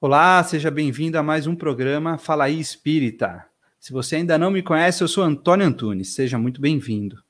[0.00, 3.44] Olá, seja bem-vindo a mais um programa Fala aí Espírita.
[3.80, 7.20] Se você ainda não me conhece, eu sou Antônio Antunes, seja muito bem-vindo.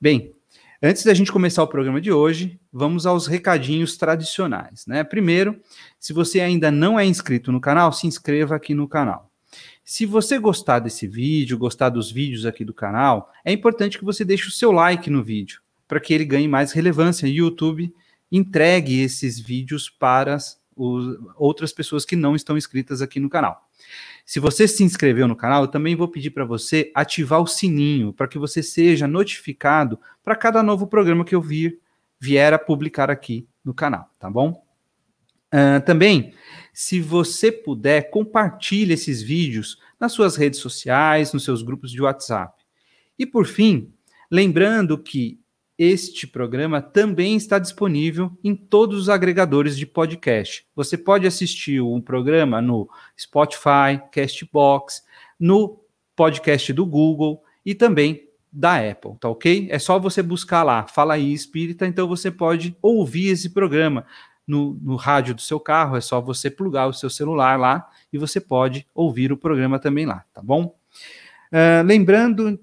[0.00, 0.32] Bem,
[0.80, 5.02] antes da gente começar o programa de hoje, vamos aos recadinhos tradicionais, né?
[5.02, 5.60] Primeiro,
[5.98, 9.28] se você ainda não é inscrito no canal, se inscreva aqui no canal.
[9.84, 14.24] Se você gostar desse vídeo, gostar dos vídeos aqui do canal, é importante que você
[14.24, 17.92] deixe o seu like no vídeo, para que ele ganhe mais relevância e o YouTube
[18.30, 20.38] entregue esses vídeos para
[20.76, 23.68] os, outras pessoas que não estão inscritas aqui no canal.
[24.24, 28.12] Se você se inscreveu no canal, eu também vou pedir para você ativar o sininho
[28.12, 31.80] para que você seja notificado para cada novo programa que eu vir,
[32.20, 34.64] vier a publicar aqui no canal, tá bom?
[35.52, 36.32] Uh, também,
[36.72, 42.62] se você puder, compartilhe esses vídeos nas suas redes sociais, nos seus grupos de WhatsApp.
[43.18, 43.92] E por fim,
[44.30, 45.41] lembrando que
[45.84, 50.64] este programa também está disponível em todos os agregadores de podcast.
[50.76, 55.02] Você pode assistir um programa no Spotify, Castbox,
[55.40, 55.80] no
[56.14, 59.66] podcast do Google e também da Apple, tá ok?
[59.72, 64.06] É só você buscar lá, Fala aí Espírita, então você pode ouvir esse programa
[64.46, 68.18] no, no rádio do seu carro, é só você plugar o seu celular lá e
[68.18, 70.76] você pode ouvir o programa também lá, tá bom?
[71.50, 72.60] Uh, lembrando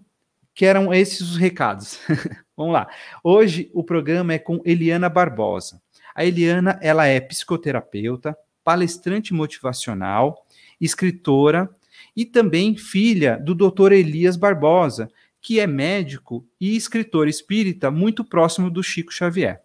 [0.56, 2.00] que eram esses os recados.
[2.60, 2.90] Vamos lá.
[3.24, 5.82] Hoje o programa é com Eliana Barbosa.
[6.14, 10.46] A Eliana, ela é psicoterapeuta, palestrante motivacional,
[10.82, 11.70] escritora
[12.14, 13.94] e também filha do Dr.
[13.94, 19.64] Elias Barbosa, que é médico e escritor espírita muito próximo do Chico Xavier.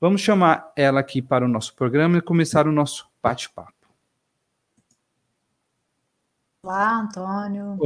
[0.00, 3.74] Vamos chamar ela aqui para o nosso programa e começar o nosso bate-papo.
[6.64, 7.76] Olá, Antônio.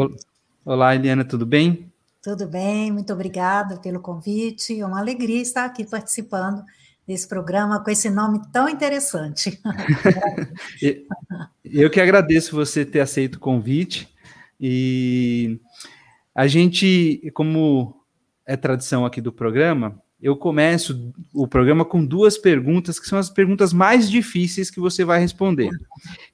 [0.65, 1.93] Olá, Eliana, tudo bem?
[2.27, 4.81] Tudo bem, muito obrigada pelo convite.
[4.81, 6.61] É uma alegria estar aqui participando
[7.07, 9.61] desse programa com esse nome tão interessante.
[11.65, 14.13] Eu que agradeço você ter aceito o convite.
[14.61, 15.61] E
[16.35, 18.03] a gente, como
[18.45, 23.31] é tradição aqui do programa, eu começo o programa com duas perguntas que são as
[23.31, 25.71] perguntas mais difíceis que você vai responder,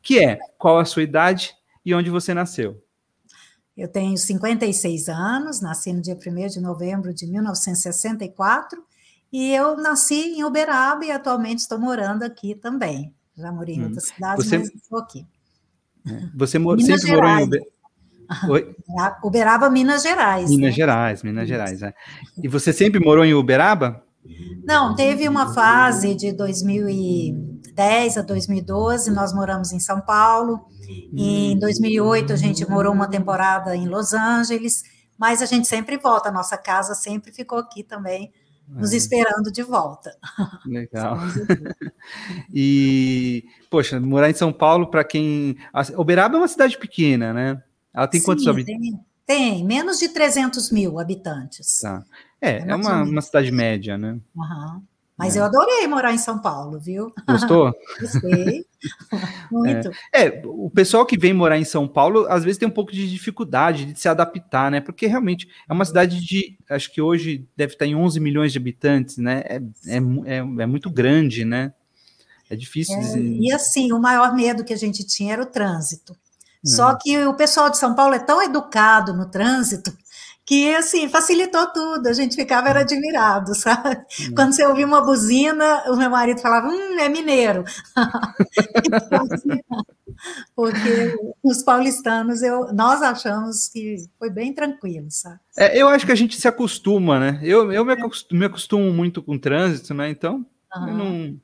[0.01, 1.55] que é qual a sua idade
[1.85, 2.83] e onde você nasceu.
[3.77, 8.83] Eu tenho 56 anos, nasci no dia 1 de novembro de 1964,
[9.33, 13.15] e eu nasci em Uberaba e atualmente estou morando aqui também.
[13.37, 13.85] Já morei em hum.
[13.85, 14.59] outras cidades, Você...
[14.59, 15.27] mas estou aqui.
[16.35, 16.81] Você mor...
[16.81, 17.23] sempre Gerais.
[17.23, 17.73] morou em Uberaba?
[18.49, 18.77] Oi?
[19.23, 20.49] Uberaba, Minas Gerais.
[20.49, 20.73] Minas né?
[20.73, 21.83] Gerais, Minas Gerais.
[21.83, 21.95] É.
[22.43, 24.03] E você sempre morou em Uberaba?
[24.65, 26.33] Não, teve uma fase de
[27.75, 30.67] 2010 a 2012, nós moramos em São Paulo,
[31.13, 34.83] e em 2008 a gente morou uma temporada em Los Angeles,
[35.19, 38.33] mas a gente sempre volta, a nossa casa sempre ficou aqui também,
[38.69, 38.97] nos é.
[38.97, 40.17] esperando de volta.
[40.67, 41.19] Legal.
[42.53, 45.57] e, poxa, morar em São Paulo, para quem.
[45.97, 47.63] Uberaba é uma cidade pequena, né?
[47.93, 48.81] Ela tem Sim, quantos habitantes?
[48.81, 51.81] Tem, tem, menos de 300 mil habitantes.
[51.81, 52.03] Tá.
[52.41, 54.19] É, é, é uma, uma cidade média, né?
[54.35, 54.83] Uhum.
[55.17, 55.41] Mas é.
[55.41, 57.13] eu adorei morar em São Paulo, viu?
[57.27, 57.73] Gostou?
[58.01, 58.65] Gostei.
[59.51, 59.91] Muito.
[60.13, 60.27] É.
[60.27, 60.43] é.
[60.45, 63.85] o pessoal que vem morar em São Paulo, às vezes tem um pouco de dificuldade
[63.85, 64.81] de se adaptar, né?
[64.81, 68.59] Porque realmente é uma cidade de, acho que hoje deve estar em 11 milhões de
[68.59, 69.43] habitantes, né?
[69.47, 69.57] É,
[69.87, 71.73] é, é, é muito grande, né?
[72.51, 72.97] É difícil.
[72.97, 76.17] É, e assim, o maior medo que a gente tinha era o trânsito.
[76.65, 76.99] Só uhum.
[77.01, 79.93] que o pessoal de São Paulo é tão educado no trânsito
[80.53, 82.07] que assim facilitou tudo.
[82.07, 84.05] A gente ficava era admirado, sabe?
[84.21, 84.35] Uhum.
[84.35, 87.65] Quando você ouvia uma buzina, o meu marido falava, hum, é mineiro.
[88.85, 89.63] então, assim,
[90.55, 95.41] porque os paulistanos, eu, nós achamos que foi bem tranquilo, sabe?
[95.57, 97.41] É, eu acho que a gente se acostuma, né?
[97.43, 100.11] Eu, eu me, acostumo, me acostumo muito com o trânsito, né?
[100.11, 100.45] Então,
[100.77, 100.89] uhum.
[100.89, 101.41] eu, não,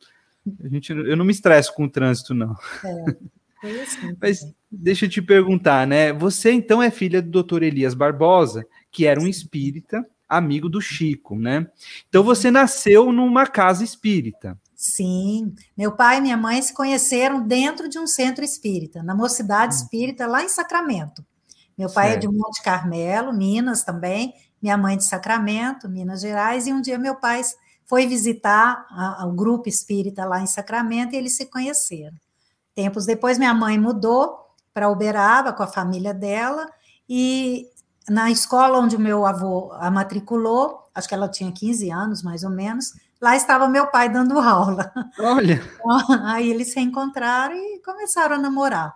[0.64, 2.54] a gente, eu não me estresso com o trânsito, não.
[2.84, 3.38] É.
[3.82, 4.40] Assim, Mas
[4.70, 6.12] deixa eu te perguntar, né?
[6.12, 7.62] Você então é filha do Dr.
[7.62, 11.66] Elias Barbosa, que era um espírita, amigo do Chico, né?
[12.08, 14.58] Então você nasceu numa casa espírita.
[14.74, 19.74] Sim, meu pai e minha mãe se conheceram dentro de um centro espírita, na Mocidade
[19.74, 19.78] hum.
[19.78, 21.24] Espírita, lá em Sacramento.
[21.76, 22.16] Meu pai certo.
[22.16, 26.98] é de Monte Carmelo, Minas também, minha mãe de Sacramento, Minas Gerais, e um dia
[26.98, 27.42] meu pai
[27.86, 28.86] foi visitar
[29.24, 32.16] o grupo espírita lá em Sacramento e eles se conheceram.
[32.74, 34.38] Tempos depois, minha mãe mudou
[34.74, 36.70] para Uberaba com a família dela
[37.08, 37.66] e
[38.08, 42.42] na escola onde o meu avô a matriculou, acho que ela tinha 15 anos, mais
[42.42, 44.92] ou menos, lá estava meu pai dando aula.
[45.18, 45.62] Olha!
[46.24, 48.94] Aí eles se encontraram e começaram a namorar.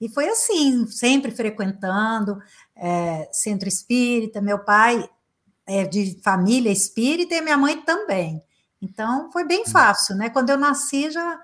[0.00, 2.40] E foi assim, sempre frequentando
[2.74, 4.40] é, centro espírita.
[4.40, 5.08] Meu pai
[5.66, 8.42] é de família espírita e minha mãe também.
[8.80, 9.70] Então foi bem hum.
[9.70, 10.30] fácil, né?
[10.30, 11.38] Quando eu nasci já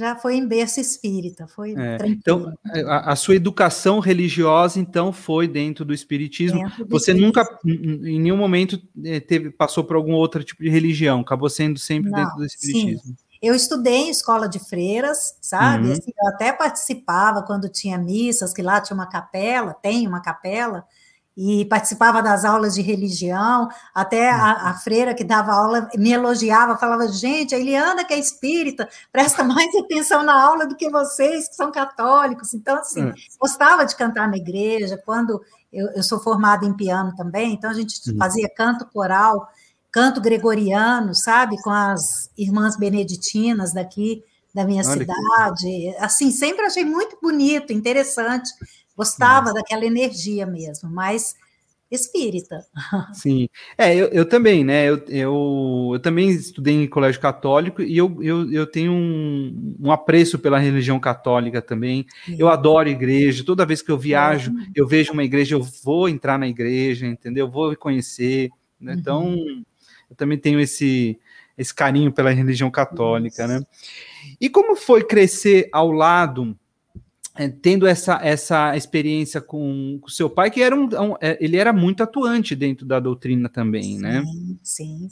[0.00, 2.52] já foi em berço espírita, foi é, Então,
[2.86, 6.58] a, a, sua educação religiosa, então, foi dentro do espiritismo.
[6.58, 7.26] Dentro do Você espiritismo.
[7.26, 11.78] nunca, em nenhum momento, eh, teve, passou por algum outro tipo de religião, acabou sendo
[11.78, 13.00] sempre Não, dentro do espiritismo.
[13.04, 13.16] Sim.
[13.42, 15.86] Eu estudei em escola de freiras, sabe?
[15.86, 15.92] Uhum.
[15.92, 20.84] Assim, eu até participava quando tinha missas, que lá tinha uma capela, tem uma capela,
[21.42, 26.76] e participava das aulas de religião, até a, a, freira que dava aula me elogiava,
[26.76, 31.48] falava, gente, a Eliana que é espírita, presta mais atenção na aula do que vocês,
[31.48, 33.14] que são católicos, então, assim, é.
[33.40, 35.40] gostava de cantar na igreja, quando
[35.72, 38.18] eu, eu, sou formada em piano também, então a gente uhum.
[38.18, 39.48] fazia canto coral,
[39.90, 44.22] canto gregoriano, sabe, com as irmãs beneditinas daqui
[44.54, 45.96] da minha Olha cidade, que...
[46.00, 48.50] assim, sempre achei muito bonito, interessante,
[48.96, 51.34] Gostava daquela energia mesmo, mas
[51.90, 52.64] espírita.
[53.12, 54.88] Sim, é, eu, eu também, né?
[54.88, 59.90] Eu, eu, eu, também estudei em colégio católico e eu, eu, eu tenho um, um
[59.90, 62.06] apreço pela religião católica também.
[62.24, 62.36] Sim.
[62.38, 66.38] Eu adoro igreja, toda vez que eu viajo, eu vejo uma igreja, eu vou entrar
[66.38, 67.46] na igreja, entendeu?
[67.46, 68.50] Eu vou conhecer.
[68.80, 68.94] Né?
[68.96, 69.64] Então, uhum.
[70.08, 71.18] eu também tenho esse,
[71.58, 73.52] esse carinho pela religião católica, Isso.
[73.52, 73.60] né?
[74.40, 76.56] E como foi crescer ao lado
[77.48, 81.72] tendo essa, essa experiência com o seu pai, que era um, um, é, ele era
[81.72, 84.22] muito atuante dentro da doutrina também, sim, né?
[84.62, 85.08] Sim.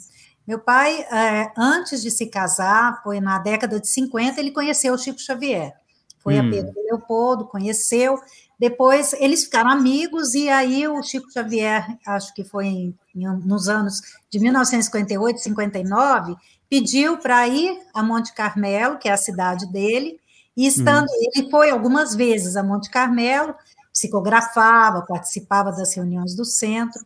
[0.46, 4.98] Meu pai, é, antes de se casar, foi na década de 50, ele conheceu o
[4.98, 5.75] Chico Xavier.
[6.19, 6.46] Foi hum.
[6.46, 8.19] a Pedro Leopoldo, conheceu.
[8.58, 13.69] Depois eles ficaram amigos, e aí o Chico Xavier, acho que foi em, em, nos
[13.69, 16.34] anos de 1958, 59,
[16.69, 20.19] pediu para ir a Monte Carmelo, que é a cidade dele,
[20.58, 21.31] e estando, hum.
[21.37, 23.55] ele foi algumas vezes a Monte Carmelo,
[23.93, 27.00] psicografava, participava das reuniões do centro,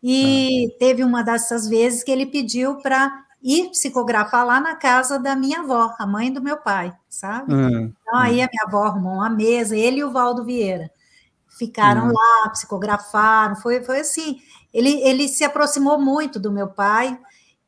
[0.00, 0.78] e ah.
[0.78, 3.12] teve uma dessas vezes que ele pediu para
[3.42, 7.52] ir psicografar lá na casa da minha avó, a mãe do meu pai, sabe?
[7.52, 7.92] Hum.
[8.02, 10.88] Então aí a minha avó arrumou uma mesa, ele e o Valdo Vieira
[11.48, 12.12] ficaram hum.
[12.12, 14.40] lá, psicografaram, foi, foi assim,
[14.72, 17.18] ele, ele se aproximou muito do meu pai,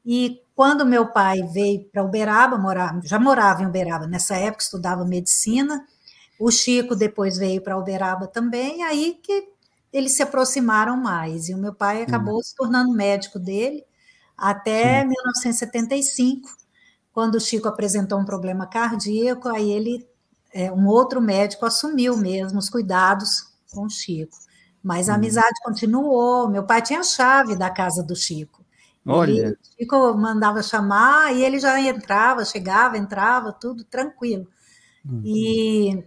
[0.06, 5.04] e quando meu pai veio para Uberaba, morar, já morava em Uberaba, nessa época estudava
[5.04, 5.84] medicina,
[6.38, 9.48] o Chico depois veio para Uberaba também, aí que
[9.92, 12.42] eles se aproximaram mais, e o meu pai acabou hum.
[12.42, 13.84] se tornando médico dele
[14.36, 15.08] até Sim.
[15.08, 16.48] 1975,
[17.12, 20.06] quando o Chico apresentou um problema cardíaco, aí ele,
[20.52, 24.36] é, um outro médico assumiu mesmo os cuidados com o Chico.
[24.82, 25.16] Mas a hum.
[25.16, 28.63] amizade continuou, meu pai tinha a chave da casa do Chico,
[29.06, 29.32] Olha.
[29.32, 34.46] Ele, Chico mandava chamar e ele já entrava, chegava, entrava, tudo tranquilo.
[35.04, 35.22] Uhum.
[35.24, 36.04] E,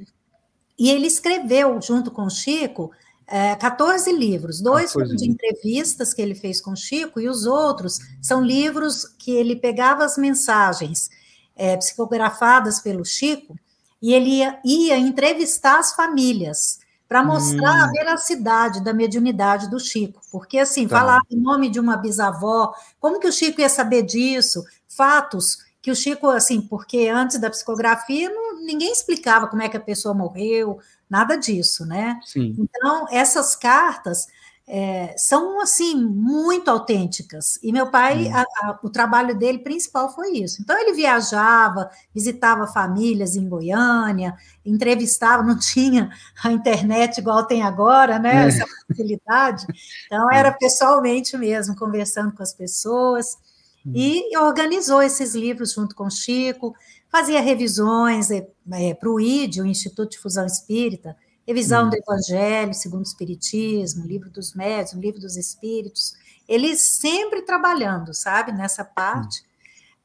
[0.79, 2.91] e ele escreveu, junto com o Chico,
[3.27, 7.45] é, 14 livros, dois foram de entrevistas que ele fez com o Chico, e os
[7.45, 11.09] outros são livros que ele pegava as mensagens
[11.55, 13.57] é, psicografadas pelo Chico
[14.01, 17.83] e ele ia, ia entrevistar as famílias para mostrar hum.
[17.83, 20.21] a veracidade da mediunidade do Chico.
[20.31, 20.99] Porque, assim, tá.
[20.99, 24.63] falar o nome de uma bisavó, como que o Chico ia saber disso?
[24.87, 29.77] Fatos que o Chico, assim, porque antes da psicografia, não, ninguém explicava como é que
[29.77, 32.19] a pessoa morreu, nada disso, né?
[32.25, 32.55] Sim.
[32.59, 34.27] Então, essas cartas
[34.69, 37.57] é, são assim muito autênticas.
[37.63, 38.35] E meu pai, hum.
[38.35, 40.61] a, a, o trabalho dele principal foi isso.
[40.61, 44.35] Então ele viajava, visitava famílias em Goiânia,
[44.65, 46.09] entrevistava, não tinha
[46.43, 48.43] a internet igual tem agora, né?
[48.43, 48.47] É.
[48.49, 49.65] Essa facilidade.
[50.05, 53.37] Então era pessoalmente mesmo, conversando com as pessoas.
[53.85, 53.93] Hum.
[53.95, 56.75] E organizou esses livros junto com o Chico,
[57.09, 61.15] fazia revisões é, é, para o ID, o Instituto de Fusão Espírita,
[61.47, 61.89] revisão hum.
[61.89, 66.13] do Evangelho segundo o Espiritismo, livro dos médios, livro dos Espíritos,
[66.47, 69.45] eles sempre trabalhando, sabe, nessa parte, hum.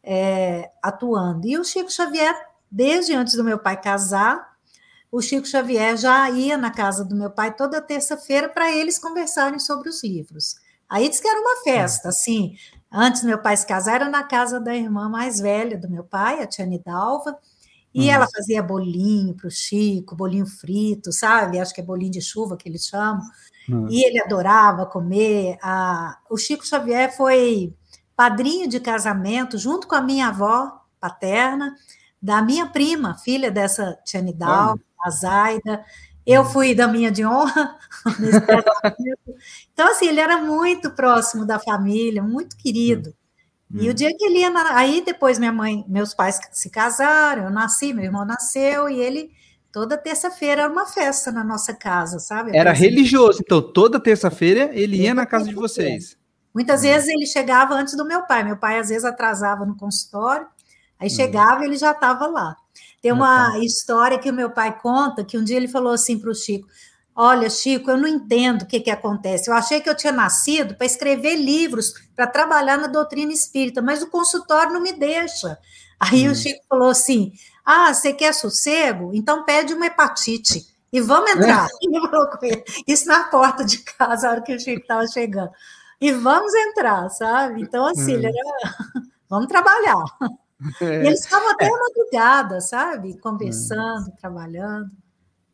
[0.05, 1.47] é, atuando.
[1.47, 2.35] E o Chico Xavier,
[2.71, 4.53] desde antes do meu pai casar,
[5.11, 9.59] o Chico Xavier já ia na casa do meu pai toda terça-feira para eles conversarem
[9.59, 10.57] sobre os livros.
[10.89, 12.55] Aí diz que era uma festa, assim.
[12.91, 16.05] Antes do meu pai se casar, era na casa da irmã mais velha do meu
[16.05, 17.39] pai, a Tia Nidalva,
[17.95, 21.61] e ela fazia bolinho para o Chico, bolinho frito, sabe?
[21.61, 23.23] Acho que é bolinho de chuva que eles chamam.
[23.89, 25.59] E ele adorava comer.
[25.63, 26.19] A...
[26.31, 27.75] O Chico Xavier foi
[28.17, 31.75] padrinho de casamento, junto com a minha avó paterna,
[32.21, 35.85] da minha prima, filha dessa Tia Nidal, a Zaida.
[36.25, 37.77] Eu fui da minha de honra.
[39.73, 43.13] então, assim, ele era muito próximo da família, muito querido.
[43.75, 44.51] E o dia que ele ia.
[44.51, 44.77] Na...
[44.77, 49.31] Aí depois minha mãe, meus pais se casaram, eu nasci, meu irmão nasceu, e ele.
[49.73, 52.55] Toda terça-feira era uma festa na nossa casa, sabe?
[52.55, 56.15] Era religioso, então toda terça-feira ele ia na casa de vocês.
[56.55, 58.45] Muitas vezes ele chegava antes do meu pai.
[58.45, 60.47] Meu pai às vezes atrasava no consultório,
[61.01, 62.55] aí chegava e ele já estava lá.
[63.01, 66.31] Tem uma história que o meu pai conta que um dia ele falou assim para
[66.31, 66.69] o Chico:
[67.15, 69.51] Olha, Chico, eu não entendo o que, que acontece.
[69.51, 74.03] Eu achei que eu tinha nascido para escrever livros, para trabalhar na doutrina espírita, mas
[74.03, 75.59] o consultório não me deixa.
[76.01, 76.33] Aí hum.
[76.33, 77.33] o Chico falou assim:
[77.65, 79.11] Ah, você quer sossego?
[79.13, 81.69] Então pede uma hepatite e vamos entrar.
[82.43, 82.65] É.
[82.89, 85.51] Isso na porta de casa, a hora que o Chico estava chegando.
[86.01, 87.63] E vamos entrar, sabe?
[87.63, 88.23] Então, assim, hum.
[88.25, 88.33] era...
[89.29, 90.05] vamos trabalhar.
[90.81, 91.03] É.
[91.03, 91.71] E eles estavam até é.
[91.71, 93.19] madrugada, sabe?
[93.19, 94.17] Conversando, hum.
[94.21, 94.93] trabalhando.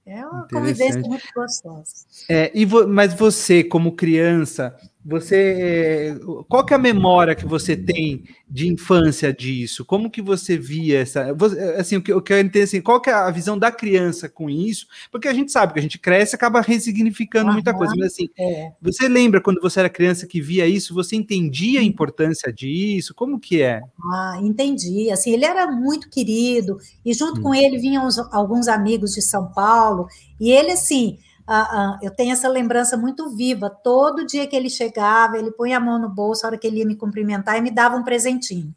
[0.08, 2.06] É uma convivência muito gostosa.
[2.30, 4.74] É, e vo, mas você, como criança,
[5.04, 9.84] você, qual que é a memória que você tem de infância disso?
[9.84, 11.34] Como que você via essa,
[11.78, 14.50] assim, o que eu quero entender assim, qual que é a visão da criança com
[14.50, 14.86] isso?
[15.10, 18.28] Porque a gente sabe que a gente cresce e acaba ressignificando muita coisa, mas assim,
[18.38, 18.72] é.
[18.82, 23.14] você lembra quando você era criança que via isso, você entendia a importância disso?
[23.14, 23.80] Como que é?
[24.12, 25.10] Ah, entendi.
[25.10, 27.44] Assim, ele era muito querido e junto hum.
[27.44, 30.06] com ele vinham alguns amigos de São Paulo
[30.40, 31.18] e ele assim,
[31.50, 33.70] ah, ah, eu tenho essa lembrança muito viva.
[33.70, 36.80] Todo dia que ele chegava, ele punha a mão no bolso, a hora que ele
[36.80, 38.74] ia me cumprimentar e me dava um presentinho.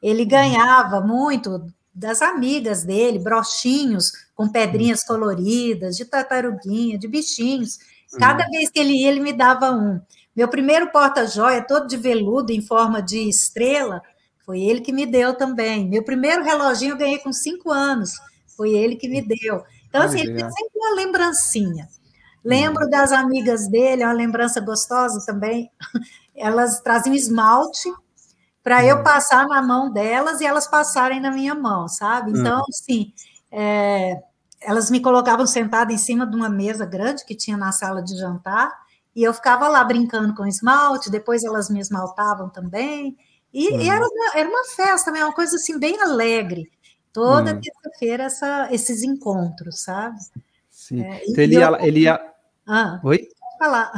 [0.00, 0.28] Ele uhum.
[0.28, 5.06] ganhava muito das amigas dele, brochinhos com pedrinhas uhum.
[5.08, 7.78] coloridas, de tartaruguinha, de bichinhos.
[8.16, 8.50] Cada uhum.
[8.52, 10.00] vez que ele ia, ele me dava um.
[10.36, 14.00] Meu primeiro porta-joia, todo de veludo, em forma de estrela,
[14.46, 15.88] foi ele que me deu também.
[15.88, 18.12] Meu primeiro reloginho eu ganhei com cinco anos,
[18.56, 19.64] foi ele que me deu.
[19.88, 21.88] Então, assim, ele tem sempre uma lembrancinha.
[22.44, 25.70] Lembro das amigas dele, é uma lembrança gostosa também.
[26.36, 27.88] Elas traziam esmalte
[28.62, 29.02] para eu hum.
[29.02, 32.32] passar na mão delas e elas passarem na minha mão, sabe?
[32.32, 32.40] Hum.
[32.40, 33.12] Então, assim,
[33.52, 34.20] é,
[34.60, 38.16] elas me colocavam sentada em cima de uma mesa grande que tinha na sala de
[38.16, 38.72] jantar
[39.14, 43.16] e eu ficava lá brincando com esmalte, depois elas me esmaltavam também.
[43.52, 45.22] E, e era, uma, era uma festa, né?
[45.24, 46.68] uma coisa assim bem alegre.
[47.12, 47.60] Toda hum.
[47.60, 48.26] terça-feira
[48.72, 50.18] esses encontros, sabe?
[50.68, 51.02] Sim.
[51.02, 52.33] É, então ele, ia, ele ia
[52.66, 53.28] ah, Oi?
[53.58, 53.92] Falar.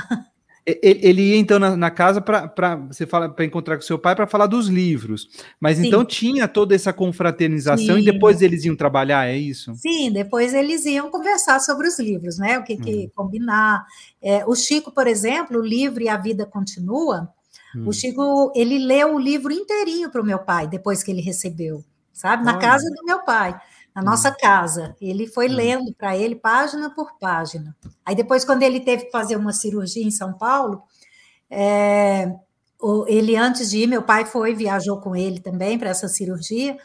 [0.66, 4.16] Ele, ele ia então na, na casa para você fala para encontrar com seu pai
[4.16, 5.28] para falar dos livros,
[5.61, 5.87] mas Sim.
[5.87, 8.00] então tinha toda essa confraternização Sim.
[8.00, 9.73] e depois eles iam trabalhar, é isso?
[9.76, 12.58] Sim, depois eles iam conversar sobre os livros, né?
[12.58, 13.11] O que, que hum.
[13.14, 13.87] combinar.
[14.20, 17.28] É, o Chico, por exemplo, o livro e a vida continua.
[17.76, 17.87] Hum.
[17.87, 21.85] O Chico ele leu o livro inteirinho para o meu pai depois que ele recebeu,
[22.12, 22.44] sabe?
[22.44, 22.61] Na Olha.
[22.61, 23.56] casa do meu pai
[23.96, 24.94] na nossa casa.
[25.00, 27.74] Ele foi lendo para ele página por página.
[28.04, 30.82] Aí depois, quando ele teve que fazer uma cirurgia em São Paulo,
[31.50, 32.30] é,
[33.08, 36.76] ele antes de ir, meu pai foi, viajou com ele também para essa cirurgia.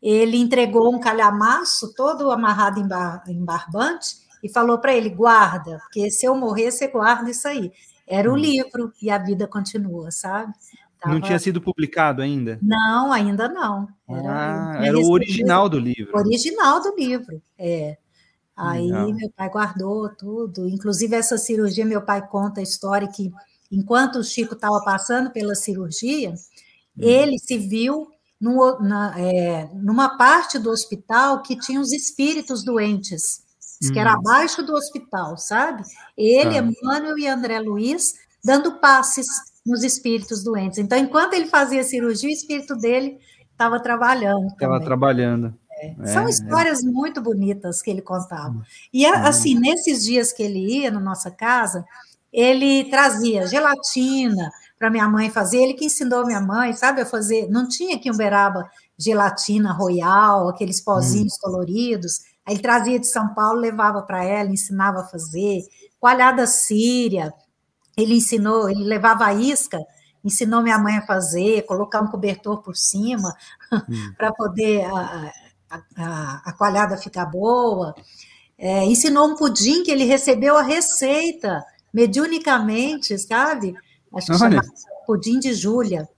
[0.00, 5.78] Ele entregou um calhamaço todo amarrado em, bar, em barbante e falou para ele: guarda,
[5.80, 7.72] porque se eu morrer, você guarda isso aí.
[8.06, 10.52] Era o livro e a vida continua, sabe?
[11.02, 11.14] Tava...
[11.16, 12.60] Não tinha sido publicado ainda?
[12.62, 13.88] Não, ainda não.
[14.08, 16.16] Era, ah, era o original do livro.
[16.16, 17.98] Original do livro, é.
[18.56, 19.12] Aí Legal.
[19.12, 20.68] meu pai guardou tudo.
[20.68, 23.32] Inclusive, essa cirurgia, meu pai conta a história que,
[23.70, 26.34] enquanto o Chico estava passando pela cirurgia, hum.
[26.98, 28.06] ele se viu
[28.40, 33.42] no, na, é, numa parte do hospital que tinha os espíritos doentes,
[33.92, 34.18] que era hum.
[34.18, 35.82] abaixo do hospital, sabe?
[36.16, 36.62] Ele, ah.
[36.62, 39.26] Emmanuel e André Luiz dando passes
[39.64, 40.78] nos espíritos doentes.
[40.78, 43.18] Então, enquanto ele fazia cirurgia, o espírito dele
[43.50, 44.46] estava trabalhando.
[44.48, 45.54] Estava trabalhando.
[45.78, 45.94] É.
[45.98, 46.30] É, São é.
[46.30, 46.86] histórias é.
[46.86, 48.62] muito bonitas que ele contava.
[48.92, 49.14] E, uhum.
[49.26, 51.84] assim, nesses dias que ele ia na nossa casa,
[52.32, 55.58] ele trazia gelatina para minha mãe fazer.
[55.58, 57.48] Ele que ensinou minha mãe, sabe, a fazer.
[57.48, 61.40] Não tinha aqui em Uberaba gelatina royal, aqueles pozinhos uhum.
[61.40, 62.20] coloridos.
[62.46, 65.62] Aí ele trazia de São Paulo, levava para ela, ensinava a fazer.
[65.98, 67.32] Coalhada síria,
[67.96, 69.78] ele ensinou, ele levava a isca,
[70.24, 73.34] ensinou minha mãe a fazer, colocar um cobertor por cima
[73.72, 74.12] hum.
[74.16, 75.32] para poder a,
[75.96, 77.94] a, a, coalhada ficar boa.
[78.56, 83.74] É, ensinou um pudim que ele recebeu a receita mediunicamente, sabe?
[84.14, 84.62] Acho que chama
[85.06, 86.08] pudim de Júlia.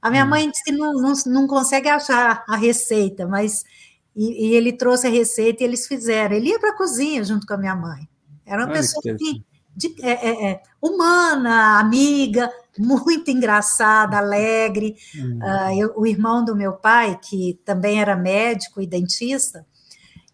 [0.00, 0.28] A minha hum.
[0.28, 3.64] mãe disse que não, não, não consegue achar a receita, mas
[4.14, 6.36] e, e, ele trouxe a receita e eles fizeram.
[6.36, 8.08] Ele ia para a cozinha junto com a minha mãe.
[8.46, 9.44] Era uma Olha pessoa que, que
[9.78, 14.96] de, é, é, é, humana, amiga, muito engraçada, alegre.
[15.14, 19.64] Uh, eu, o irmão do meu pai, que também era médico e dentista,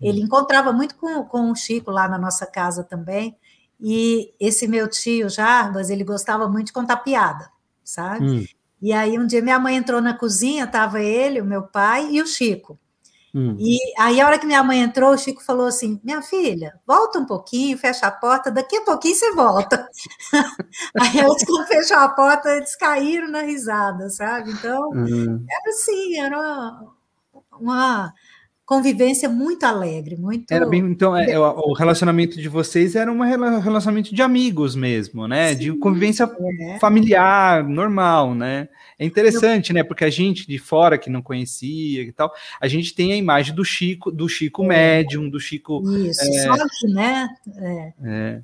[0.01, 0.25] ele uhum.
[0.25, 3.37] encontrava muito com, com o Chico lá na nossa casa também.
[3.79, 7.51] E esse meu tio, Jarbas, ele gostava muito de contar piada,
[7.83, 8.27] sabe?
[8.27, 8.45] Uhum.
[8.81, 12.23] E aí um dia minha mãe entrou na cozinha, estava ele, o meu pai e
[12.23, 12.79] o Chico.
[13.35, 13.57] Hum.
[13.59, 17.19] E aí, a hora que minha mãe entrou, o Chico falou assim: Minha filha, volta
[17.19, 19.88] um pouquinho, fecha a porta, daqui a pouquinho você volta.
[21.00, 24.53] aí eles, quando fechou a porta, eles caíram na risada, sabe?
[24.53, 25.45] Então, hum.
[25.50, 26.95] era assim, era uma,
[27.61, 28.14] uma
[28.66, 30.50] convivência muito alegre, muito.
[30.50, 33.21] Era bem, então, é, é o relacionamento de vocês era um
[33.61, 35.52] relacionamento de amigos mesmo, né?
[35.52, 36.30] Sim, de convivência
[36.61, 36.78] é.
[36.78, 38.68] familiar, normal, né?
[38.99, 39.75] É interessante, Eu...
[39.75, 39.85] né?
[39.85, 43.54] Porque a gente de fora que não conhecia e tal, a gente tem a imagem
[43.54, 44.68] do Chico, do Chico é.
[44.68, 45.83] médium, do Chico.
[45.99, 47.28] Isso, é, só que, né?
[47.59, 47.92] É.
[48.04, 48.40] é.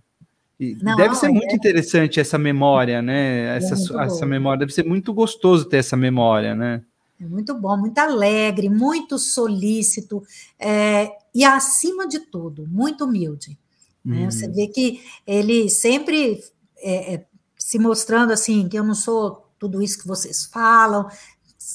[0.83, 3.57] Não, deve ser muito interessante essa memória, né?
[3.57, 6.83] Essa, essa memória, deve ser muito gostoso ter essa memória, né?
[7.21, 10.23] É muito bom, muito alegre, muito solícito
[10.59, 13.59] é, e, acima de tudo, muito humilde.
[14.03, 14.25] Né?
[14.25, 14.31] Uhum.
[14.31, 16.43] Você vê que ele sempre
[16.79, 17.27] é, é,
[17.59, 21.09] se mostrando assim, que eu não sou tudo isso que vocês falam.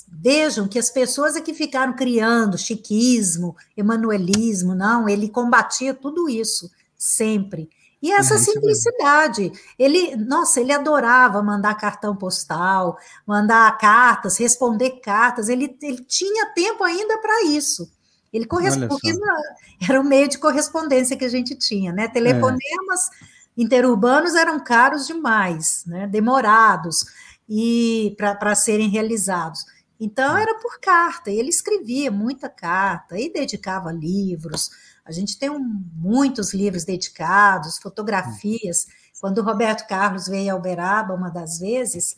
[0.09, 6.71] Vejam que as pessoas é que ficaram criando chiquismo, emanuelismo, não, ele combatia tudo isso,
[6.97, 7.69] sempre.
[8.05, 15.49] E essa é, simplicidade, ele, nossa, ele adorava mandar cartão postal, mandar cartas, responder cartas,
[15.49, 17.91] ele, ele tinha tempo ainda para isso.
[18.31, 19.15] Ele correspondia,
[19.89, 22.07] era o meio de correspondência que a gente tinha, né?
[22.07, 23.25] Telefonemas é.
[23.57, 26.05] interurbanos eram caros demais, né?
[26.05, 27.07] Demorados
[27.49, 29.65] e para serem realizados.
[29.99, 34.69] Então era por carta, e ele escrevia muita carta e dedicava livros
[35.05, 38.87] a gente tem um, muitos livros dedicados, fotografias.
[39.21, 42.17] Quando o Roberto Carlos veio a Uberaba, uma das vezes,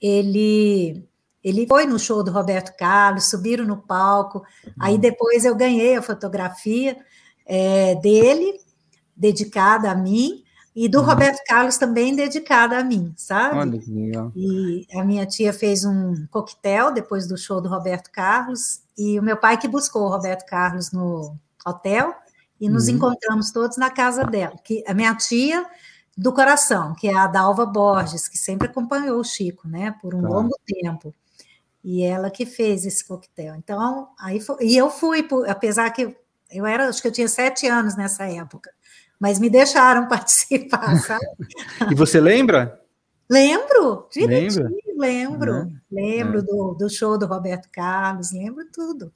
[0.00, 1.04] ele
[1.42, 4.44] ele foi no show do Roberto Carlos, subiram no palco.
[4.78, 5.00] Aí uhum.
[5.00, 6.98] depois eu ganhei a fotografia
[7.46, 8.60] é, dele,
[9.16, 10.44] dedicada a mim,
[10.76, 11.06] e do uhum.
[11.06, 13.56] Roberto Carlos também dedicada a mim, sabe?
[13.56, 14.30] Olha que legal.
[14.36, 19.22] E a minha tia fez um coquetel depois do show do Roberto Carlos, e o
[19.22, 21.34] meu pai que buscou o Roberto Carlos no,
[21.66, 22.14] hotel
[22.60, 22.96] e nos uhum.
[22.96, 25.64] encontramos todos na casa dela, que a minha tia
[26.16, 30.20] do coração, que é a Dalva Borges, que sempre acompanhou o Chico, né, por um
[30.20, 31.14] longo tempo.
[31.82, 33.54] E ela que fez esse coquetel.
[33.54, 36.14] Então, aí foi, e eu fui, apesar que
[36.50, 38.70] eu era, acho que eu tinha sete anos nessa época,
[39.18, 41.24] mas me deixaram participar, sabe?
[41.90, 42.78] e você lembra?
[43.30, 44.68] Lembro, direitinho,
[44.98, 45.52] lembro.
[45.54, 45.76] Uhum.
[45.90, 46.42] Lembro é.
[46.42, 49.12] do, do show do Roberto Carlos, lembro tudo.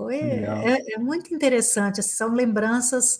[0.00, 3.18] Foi, é, é, muito interessante, assim, são lembranças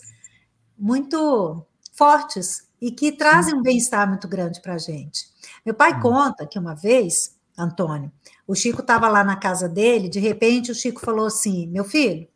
[0.77, 5.27] muito fortes e que trazem um bem-estar muito grande para a gente.
[5.65, 5.99] Meu pai hum.
[5.99, 8.11] conta que uma vez, Antônio,
[8.47, 12.27] o Chico estava lá na casa dele, de repente o Chico falou assim: meu filho,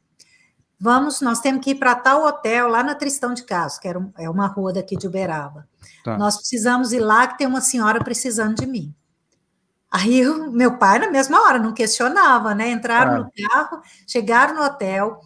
[0.79, 3.97] vamos, nós temos que ir para tal hotel lá na Tristão de Caso, que era
[3.97, 5.67] um, é uma rua daqui de Uberaba.
[6.03, 6.17] Tá.
[6.17, 8.93] Nós precisamos ir lá que tem uma senhora precisando de mim.
[9.93, 12.71] Aí o meu pai, na mesma hora, não questionava, né?
[12.71, 13.19] Entraram ah.
[13.19, 15.19] no carro, chegaram no hotel.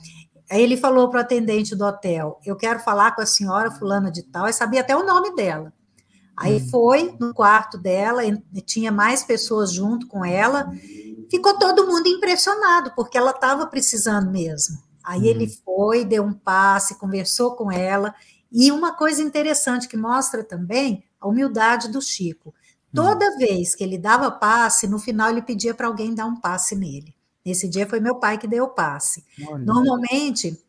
[0.51, 4.11] Aí ele falou para o atendente do hotel: Eu quero falar com a senhora fulana
[4.11, 5.71] de tal, e sabia até o nome dela.
[6.35, 6.67] Aí hum.
[6.69, 8.21] foi no quarto dela,
[8.65, 10.69] tinha mais pessoas junto com ela.
[11.31, 14.77] Ficou todo mundo impressionado, porque ela estava precisando mesmo.
[15.01, 15.25] Aí hum.
[15.25, 18.13] ele foi, deu um passe, conversou com ela.
[18.51, 22.53] E uma coisa interessante que mostra também a humildade do Chico.
[22.93, 23.37] Toda hum.
[23.37, 27.13] vez que ele dava passe, no final ele pedia para alguém dar um passe nele.
[27.45, 29.23] Nesse dia foi meu pai que deu o passe.
[29.47, 29.63] Olha.
[29.63, 30.61] Normalmente,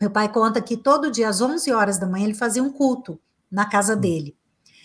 [0.00, 3.18] meu pai conta que todo dia às 11 horas da manhã ele fazia um culto
[3.50, 4.00] na casa hum.
[4.00, 4.36] dele.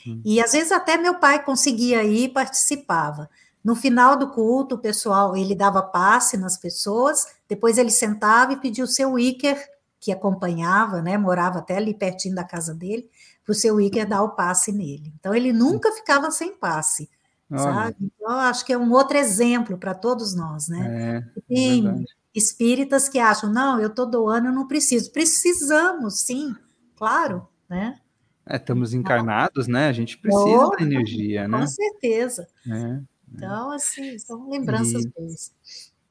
[0.07, 0.21] Hum.
[0.25, 3.29] E às vezes até meu pai conseguia ir e participava.
[3.63, 8.57] No final do culto, o pessoal, ele dava passe nas pessoas, depois ele sentava e
[8.57, 9.63] pedia o seu Iker,
[9.99, 13.07] que acompanhava, né, morava até ali pertinho da casa dele,
[13.43, 15.13] para o seu Iker dar o passe nele.
[15.19, 17.09] Então, ele nunca ficava sem passe,
[17.49, 17.61] Olha.
[17.61, 17.95] sabe?
[18.01, 21.23] Então, acho que é um outro exemplo para todos nós, né?
[21.37, 25.11] É, Tem é espíritas que acham, não, eu estou doando, eu não preciso.
[25.11, 26.55] Precisamos, sim,
[26.95, 27.99] claro, né?
[28.45, 29.87] É, estamos encarnados, né?
[29.87, 31.59] A gente precisa oh, da energia, né?
[31.59, 32.47] Com certeza.
[32.67, 33.01] É, é.
[33.33, 35.53] então, assim, são lembranças e, boas.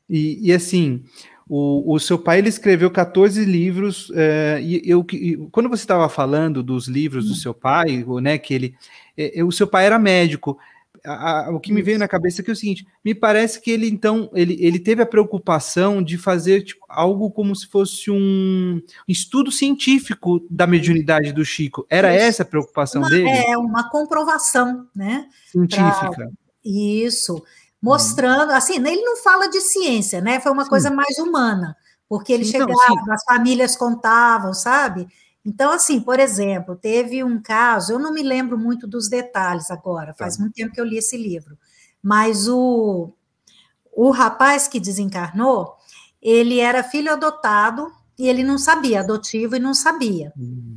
[0.09, 1.05] E, e assim,
[1.53, 6.09] o, o, seu pai ele escreveu 14 livros, é, e eu, e, quando você estava
[6.09, 8.75] falando dos livros do seu pai, né, que ele,
[9.19, 10.57] é, o seu pai era médico,
[11.05, 13.61] a, a, o que me veio na cabeça é que é o seguinte, me parece
[13.61, 18.13] que ele então, ele, ele teve a preocupação de fazer tipo, algo como se fosse
[18.13, 22.25] um estudo científico da mediunidade do Chico, era Isso.
[22.25, 23.29] essa a preocupação uma, dele?
[23.29, 25.27] É, uma comprovação, né?
[25.51, 26.13] Científica.
[26.13, 26.29] Pra...
[26.65, 27.43] Isso,
[27.83, 30.39] mostrando, assim, ele não fala de ciência, né?
[30.41, 30.71] Foi uma sim.
[30.71, 31.77] coisa mais humana,
[32.09, 35.09] porque ele sim, chegava, não, as famílias contavam, sabe?
[35.45, 40.15] Então, assim, por exemplo, teve um caso, eu não me lembro muito dos detalhes agora,
[40.15, 40.43] faz tá.
[40.43, 41.57] muito tempo que eu li esse livro,
[42.03, 43.11] mas o,
[43.93, 45.75] o rapaz que desencarnou,
[46.21, 50.31] ele era filho adotado e ele não sabia, adotivo e não sabia.
[50.39, 50.77] Hum.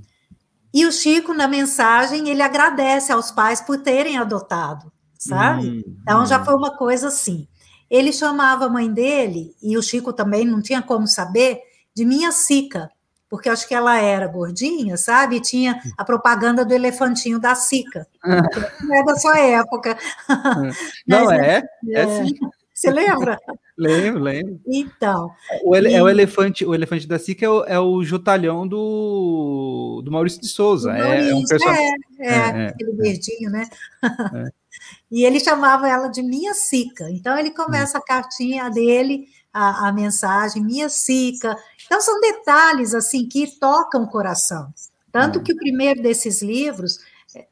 [0.74, 4.93] E o Chico, na mensagem, ele agradece aos pais por terem adotado
[5.28, 5.68] sabe?
[5.70, 6.46] Hum, então já hum.
[6.46, 7.48] foi uma coisa assim.
[7.90, 11.60] ele chamava a mãe dele, e o Chico também não tinha como saber,
[11.96, 12.90] de minha Sica,
[13.30, 15.38] porque eu acho que ela era gordinha, sabe?
[15.38, 18.06] E tinha a propaganda do elefantinho da Sica.
[18.84, 19.98] Não é da sua época.
[21.08, 22.36] Não, Mas, é, é, é sim.
[22.72, 23.40] Você lembra?
[23.78, 24.60] lembro, lembro.
[24.68, 25.32] Então.
[25.64, 25.94] O ele, e...
[25.96, 30.42] É o elefante, o elefante da Sica é o, é o Jutalhão do, do Maurício
[30.42, 30.92] de Souza.
[30.92, 31.94] Maurício, é, é, um personagem.
[32.20, 33.68] É, é, é aquele verdinho, né?
[35.14, 37.08] E ele chamava ela de minha Sica.
[37.12, 41.56] Então ele começa a cartinha dele, a, a mensagem, minha Sica.
[41.86, 44.74] Então são detalhes assim que tocam o coração.
[45.12, 46.98] Tanto que o primeiro desses livros,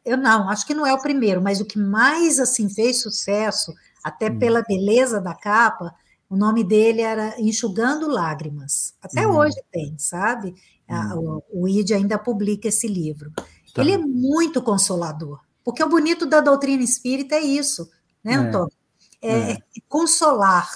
[0.03, 3.71] eu não, acho que não é o primeiro, mas o que mais assim fez sucesso
[4.03, 4.39] até hum.
[4.39, 5.93] pela beleza da capa,
[6.27, 8.95] o nome dele era Enxugando Lágrimas.
[8.99, 9.37] Até uhum.
[9.37, 10.55] hoje tem, sabe?
[10.89, 11.43] Uhum.
[11.51, 13.31] O, o ID ainda publica esse livro.
[13.35, 13.83] Tá.
[13.83, 17.89] Ele é muito consolador, porque o bonito da doutrina espírita é isso,
[18.23, 18.35] né, é.
[18.35, 18.73] Antônio?
[19.21, 19.51] É, é.
[19.51, 20.69] é consolar,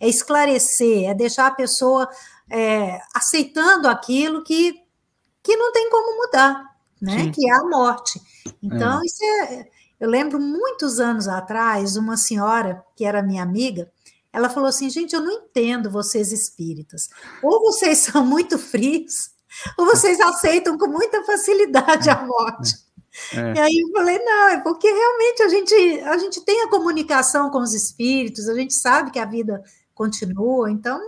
[0.00, 2.08] é esclarecer, é deixar a pessoa
[2.50, 4.74] é, aceitando aquilo que,
[5.42, 6.64] que não tem como mudar,
[7.00, 7.24] né?
[7.24, 7.30] Sim.
[7.32, 8.20] Que é a morte.
[8.62, 9.04] Então, é.
[9.04, 9.68] isso é
[10.00, 13.90] eu lembro muitos anos atrás, uma senhora que era minha amiga,
[14.32, 17.08] ela falou assim: gente, eu não entendo vocês espíritas.
[17.42, 19.30] Ou vocês são muito frios,
[19.76, 22.76] ou vocês aceitam com muita facilidade a morte.
[23.32, 23.54] É.
[23.54, 27.50] E aí eu falei, não, é porque realmente a gente, a gente tem a comunicação
[27.50, 29.62] com os espíritos, a gente sabe que a vida
[29.94, 31.00] continua, então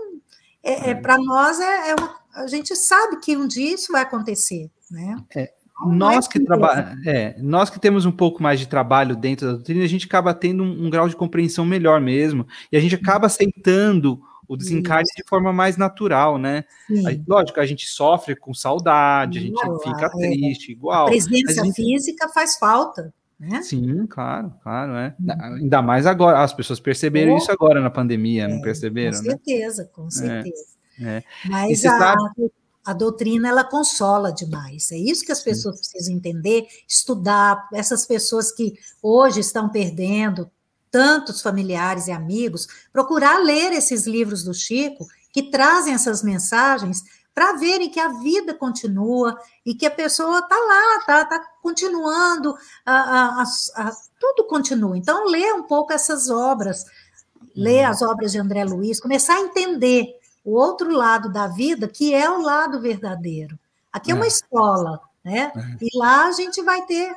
[0.63, 4.03] é, é para nós é, é uma, a gente sabe que um dia isso vai
[4.03, 5.17] acontecer, né?
[5.35, 5.53] É,
[5.87, 9.85] nós que trabalhamos, é, nós que temos um pouco mais de trabalho dentro da doutrina,
[9.85, 13.27] a gente acaba tendo um, um grau de compreensão melhor mesmo, e a gente acaba
[13.27, 15.15] aceitando o desencarne Isso.
[15.17, 16.65] de forma mais natural, né?
[17.07, 21.07] Aí, lógico, a gente sofre com saudade, a gente fica é, triste, igual.
[21.07, 21.77] A presença a gente...
[21.77, 23.15] física faz falta.
[23.39, 23.63] Né?
[23.63, 25.15] Sim, claro, claro, é.
[25.21, 25.55] Uhum.
[25.55, 29.17] Ainda mais agora, as pessoas perceberam oh, isso agora na pandemia, é, não perceberam?
[29.19, 29.89] Com certeza, né?
[29.93, 30.65] com certeza.
[31.01, 32.51] É, Mas a, sabe
[32.85, 34.91] a doutrina ela consola demais.
[34.91, 37.69] É isso que as pessoas precisam entender, estudar.
[37.73, 40.51] Essas pessoas que hoje estão perdendo
[40.91, 47.03] tantos familiares e amigos, procurar ler esses livros do Chico que trazem essas mensagens
[47.35, 52.57] para verem que a vida continua e que a pessoa está lá, está tá continuando,
[52.85, 53.43] a, a,
[53.77, 54.99] a, tudo continua.
[54.99, 56.85] Então, lê um pouco essas obras,
[57.55, 57.91] lê uhum.
[57.91, 62.29] as obras de André Luiz, começar a entender o outro lado da vida, que é
[62.29, 63.59] o lado verdadeiro.
[63.93, 65.53] Aqui é, é uma escola, né?
[65.55, 65.85] É.
[65.85, 67.15] E lá a gente vai ter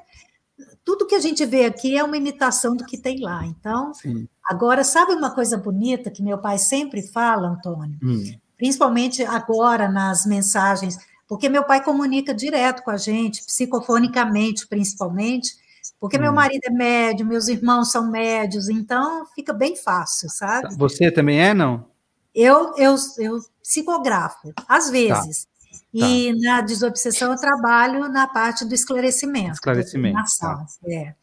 [0.84, 3.46] tudo que a gente vê aqui é uma imitação do que tem lá.
[3.46, 4.28] Então, Sim.
[4.46, 7.98] agora, sabe uma coisa bonita que meu pai sempre fala, Antônio?
[8.04, 8.24] Hum.
[8.58, 10.98] Principalmente agora nas mensagens,
[11.28, 15.56] porque meu pai comunica direto com a gente, psicofonicamente, principalmente,
[16.00, 16.22] porque hum.
[16.22, 20.76] meu marido é médio, meus irmãos são médios, então fica bem fácil, sabe?
[20.76, 21.86] Você também é, não?
[22.34, 24.92] Eu, eu, eu psicografo, às tá.
[24.92, 25.46] vezes.
[25.46, 25.53] Tá.
[25.94, 26.40] E tá.
[26.40, 29.54] na desobsessão eu trabalho na parte do esclarecimento.
[29.54, 30.18] Esclarecimento.
[30.40, 30.66] Tá.
[30.88, 31.14] É.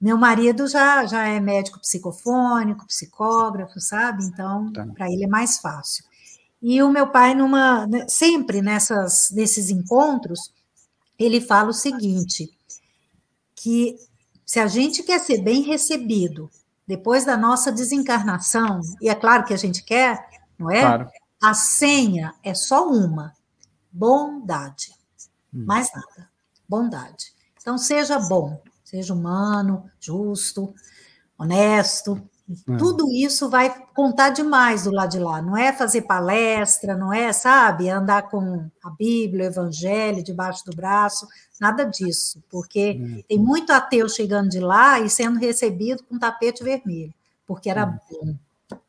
[0.00, 4.24] Meu marido já, já é médico psicofônico, psicógrafo, sabe?
[4.24, 4.86] Então, tá.
[4.94, 6.04] para ele é mais fácil.
[6.60, 10.52] E o meu pai, numa, né, sempre nessas, nesses encontros,
[11.18, 12.50] ele fala o seguinte:
[13.54, 13.96] que
[14.44, 16.50] se a gente quer ser bem recebido
[16.86, 20.24] depois da nossa desencarnação, e é claro que a gente quer,
[20.58, 20.80] não é?
[20.80, 21.10] Claro.
[21.42, 23.32] A senha é só uma:
[23.96, 24.92] bondade.
[25.54, 25.64] Hum.
[25.64, 26.28] Mais nada.
[26.68, 27.32] Bondade.
[27.60, 30.74] Então, seja bom, seja humano, justo,
[31.38, 32.20] honesto.
[32.68, 32.76] Hum.
[32.76, 35.40] Tudo isso vai contar demais do lado de lá.
[35.40, 40.76] Não é fazer palestra, não é, sabe, andar com a Bíblia, o Evangelho debaixo do
[40.76, 41.26] braço,
[41.60, 43.22] nada disso, porque hum.
[43.26, 47.14] tem muito ateu chegando de lá e sendo recebido com tapete vermelho,
[47.46, 47.98] porque era hum.
[48.10, 48.36] bom.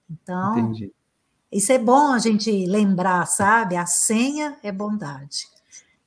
[0.10, 0.94] Então, Entendi.
[1.52, 3.76] Isso é bom a gente lembrar, sabe?
[3.76, 5.48] A senha é bondade.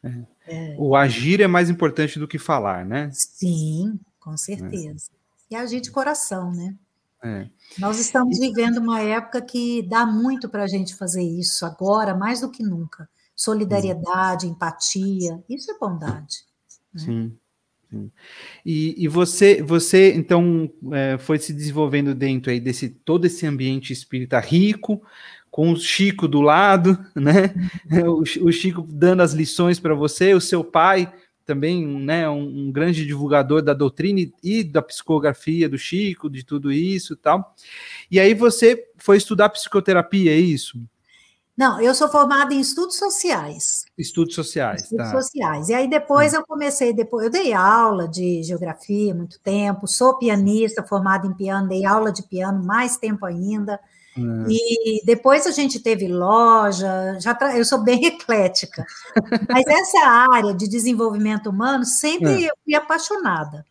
[0.02, 0.22] É.
[0.46, 0.74] É.
[0.78, 3.10] O agir é mais importante do que falar, né?
[3.12, 5.10] Sim, com certeza.
[5.50, 5.54] É.
[5.54, 6.74] E agir de coração, né?
[7.22, 7.46] É.
[7.78, 12.40] Nós estamos vivendo uma época que dá muito para a gente fazer isso agora, mais
[12.40, 13.08] do que nunca.
[13.36, 16.44] Solidariedade, empatia, isso é bondade.
[16.92, 17.00] Né?
[17.00, 17.38] Sim.
[18.64, 23.92] E, e, você, você então é, foi se desenvolvendo dentro aí desse todo esse ambiente
[23.92, 25.02] espírita rico,
[25.50, 27.52] com o Chico do lado, né?
[28.06, 31.12] O, o Chico dando as lições para você, o seu pai
[31.44, 32.28] também, né?
[32.28, 37.54] Um, um, grande divulgador da doutrina e da psicografia do Chico, de tudo isso, tal.
[38.08, 40.80] E aí você foi estudar psicoterapia, é isso?
[41.60, 43.84] Não, eu sou formada em estudos sociais.
[43.98, 45.20] Estudos sociais, estudos tá.
[45.20, 45.68] sociais.
[45.68, 50.82] E aí depois eu comecei, depois eu dei aula de geografia muito tempo, sou pianista,
[50.82, 53.78] formada em piano, dei aula de piano mais tempo ainda.
[54.16, 54.46] Hum.
[54.48, 57.54] E depois a gente teve loja, já tra...
[57.54, 58.86] eu sou bem eclética.
[59.46, 62.38] Mas essa área de desenvolvimento humano sempre hum.
[62.38, 63.66] eu fui apaixonada.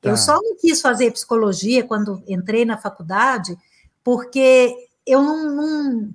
[0.00, 0.08] Tá.
[0.08, 3.54] Eu só não quis fazer psicologia quando entrei na faculdade,
[4.02, 4.74] porque
[5.06, 6.14] eu não, não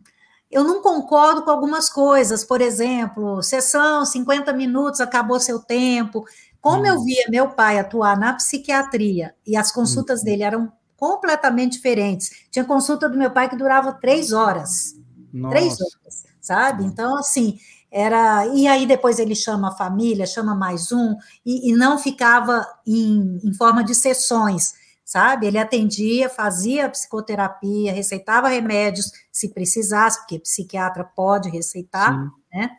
[0.52, 6.26] eu não concordo com algumas coisas, por exemplo, sessão, 50 minutos, acabou seu tempo.
[6.60, 6.86] Como hum.
[6.88, 10.26] eu via meu pai atuar na psiquiatria e as consultas hum.
[10.26, 12.32] dele eram completamente diferentes.
[12.52, 14.96] Tinha consulta do meu pai que durava três horas.
[15.32, 15.56] Nossa.
[15.56, 16.84] Três horas, sabe?
[16.84, 17.60] Então, assim,
[17.92, 18.48] era.
[18.48, 23.40] E aí depois ele chama a família, chama mais um, e, e não ficava em,
[23.44, 24.79] em forma de sessões
[25.10, 25.48] sabe?
[25.48, 32.30] Ele atendia, fazia psicoterapia, receitava remédios se precisasse, porque psiquiatra pode receitar, Sim.
[32.54, 32.70] né?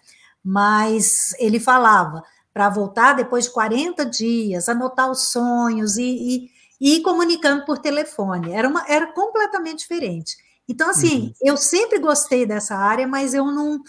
[0.42, 2.22] Mas ele falava
[2.54, 7.78] para voltar depois de 40 dias, anotar os sonhos e, e, e, ir comunicando por
[7.78, 8.52] telefone.
[8.52, 10.36] Era, uma, era completamente diferente.
[10.68, 11.32] Então, assim, uhum.
[11.42, 13.82] eu sempre gostei dessa área, mas eu não,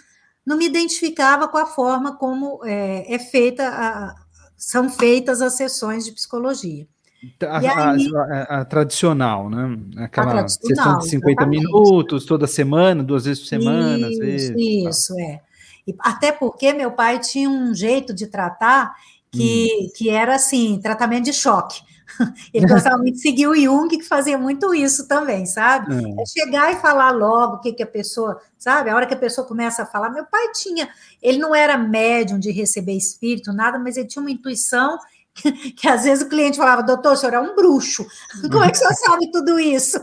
[0.44, 4.16] não me identificava com a forma como é, é feita a,
[4.58, 6.88] são feitas as sessões de psicologia.
[7.44, 7.68] A, aí,
[8.16, 9.78] a, a, tradicional, né?
[9.98, 11.64] Aquela tradicional, sessão de 50 exatamente.
[11.64, 14.56] minutos, toda semana, duas vezes por semana, isso, às vezes.
[14.58, 15.42] Isso, é.
[15.88, 18.96] E até porque meu pai tinha um jeito de tratar
[19.32, 19.92] que, hum.
[19.96, 21.82] que era assim, tratamento de choque.
[22.54, 25.94] Ele gostava muito de seguir o Jung, que fazia muito isso também, sabe?
[25.94, 26.22] É.
[26.22, 28.90] é chegar e falar logo o que, que a pessoa, sabe?
[28.90, 30.90] A hora que a pessoa começa a falar, meu pai tinha,
[31.22, 34.98] ele não era médium de receber espírito, nada, mas ele tinha uma intuição
[35.76, 38.06] que às vezes o cliente falava, doutor, o senhor é um bruxo,
[38.52, 39.98] como é que o senhor sabe tudo isso?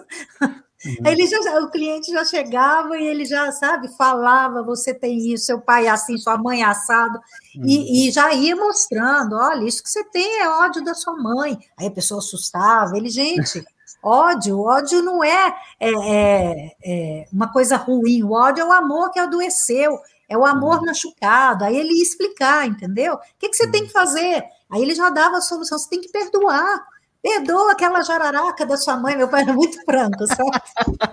[0.84, 1.06] Uhum.
[1.06, 5.60] Ele já, o cliente já chegava e ele já, sabe, falava, você tem isso, seu
[5.60, 7.18] pai é assim, sua mãe é assado,
[7.56, 7.64] uhum.
[7.64, 11.58] e, e, já ia mostrando, olha, isso que você tem é ódio da sua mãe.
[11.76, 13.64] Aí a pessoa assustava, ele, gente,
[14.00, 19.10] ódio, ódio não é, é, é, é uma coisa ruim, o ódio é o amor
[19.10, 19.98] que adoeceu,
[20.28, 20.86] é o amor uhum.
[20.86, 21.64] machucado.
[21.64, 23.14] Aí ele ia explicar, entendeu?
[23.14, 24.44] O que, que você tem que fazer?
[24.70, 26.86] Aí ele já dava a solução: você tem que perdoar.
[27.20, 29.16] Perdoa aquela jararaca da sua mãe.
[29.16, 30.50] Meu pai era muito franco, sabe?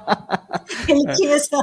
[0.88, 1.58] Ele tinha essa,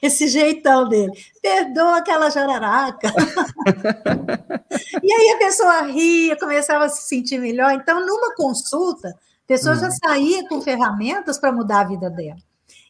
[0.00, 1.12] esse jeitão dele.
[1.42, 3.12] Perdoa aquela jararaca.
[5.02, 7.72] e aí a pessoa ria, começava a se sentir melhor.
[7.72, 9.96] Então, numa consulta, a pessoa já hum.
[10.02, 12.40] saía com ferramentas para mudar a vida dela.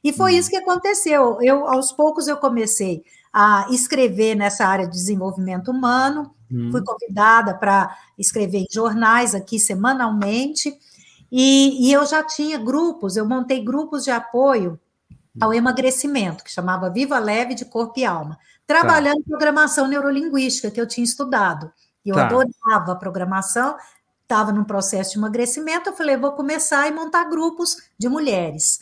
[0.05, 0.37] E foi hum.
[0.37, 1.39] isso que aconteceu.
[1.43, 6.33] Eu, aos poucos, eu comecei a escrever nessa área de desenvolvimento humano.
[6.71, 10.77] Fui convidada para escrever em jornais aqui semanalmente.
[11.31, 14.79] E, e, eu já tinha grupos, eu montei grupos de apoio
[15.41, 19.29] ao emagrecimento, que chamava Viva Leve de Corpo e Alma, trabalhando tá.
[19.29, 21.73] programação neurolinguística, que eu tinha estudado.
[22.05, 22.27] E eu tá.
[22.27, 23.77] adorava a programação,
[24.23, 28.81] estava num processo de emagrecimento, eu falei, vou começar a montar grupos de mulheres.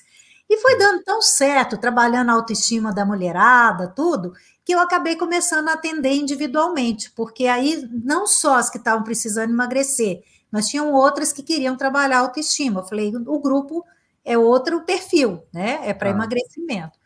[0.50, 4.32] E foi dando tão certo, trabalhando a autoestima da mulherada, tudo,
[4.64, 9.50] que eu acabei começando a atender individualmente, porque aí não só as que estavam precisando
[9.50, 12.80] emagrecer, mas tinham outras que queriam trabalhar a autoestima.
[12.80, 13.84] Eu falei, o grupo
[14.24, 15.88] é outro perfil, né?
[15.88, 16.12] É para ah.
[16.12, 16.98] emagrecimento.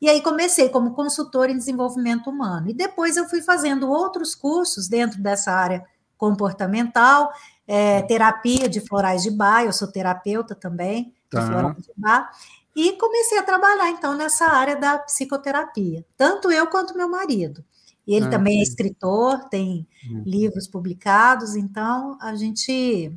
[0.00, 2.70] E aí comecei como consultor em desenvolvimento humano.
[2.70, 5.84] E depois eu fui fazendo outros cursos dentro dessa área
[6.16, 7.32] comportamental,
[7.66, 11.46] é, terapia de florais de bar, eu sou terapeuta também, de tá.
[11.46, 12.30] florais de bar.
[12.74, 17.64] E comecei a trabalhar, então, nessa área da psicoterapia, tanto eu quanto meu marido.
[18.06, 20.22] E ele ah, também é escritor, tem uhum.
[20.24, 23.12] livros publicados, então a gente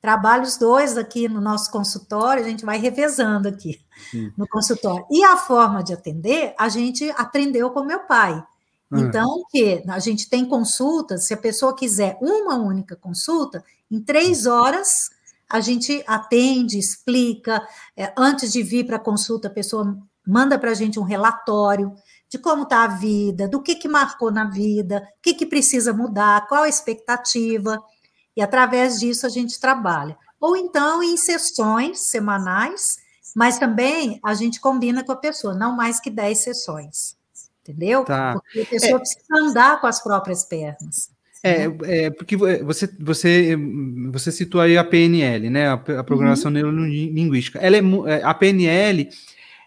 [0.00, 3.80] trabalha os dois aqui no nosso consultório, a gente vai revezando aqui
[4.14, 4.32] uhum.
[4.36, 5.04] no consultório.
[5.10, 8.42] E a forma de atender, a gente aprendeu com meu pai.
[8.90, 9.00] Uhum.
[9.00, 14.46] Então, que a gente tem consultas, se a pessoa quiser uma única consulta, em três
[14.46, 15.10] horas
[15.48, 17.66] a gente atende, explica.
[17.96, 21.94] É, antes de vir para a consulta, a pessoa manda para a gente um relatório
[22.28, 25.92] de como está a vida, do que, que marcou na vida, o que, que precisa
[25.92, 27.80] mudar, qual a expectativa,
[28.36, 30.18] e através disso a gente trabalha.
[30.40, 32.98] Ou então em sessões semanais,
[33.34, 37.16] mas também a gente combina com a pessoa, não mais que 10 sessões,
[37.60, 38.04] entendeu?
[38.04, 38.32] Tá.
[38.34, 38.98] Porque a pessoa é.
[38.98, 41.10] precisa andar com as próprias pernas.
[41.46, 41.76] É, né?
[41.82, 43.56] é, porque você, você,
[44.10, 45.68] você citou aí a PNL, né?
[45.68, 46.54] A, a programação uhum.
[46.54, 47.58] neurolinguística.
[47.58, 49.08] Ela é, é, a PNL,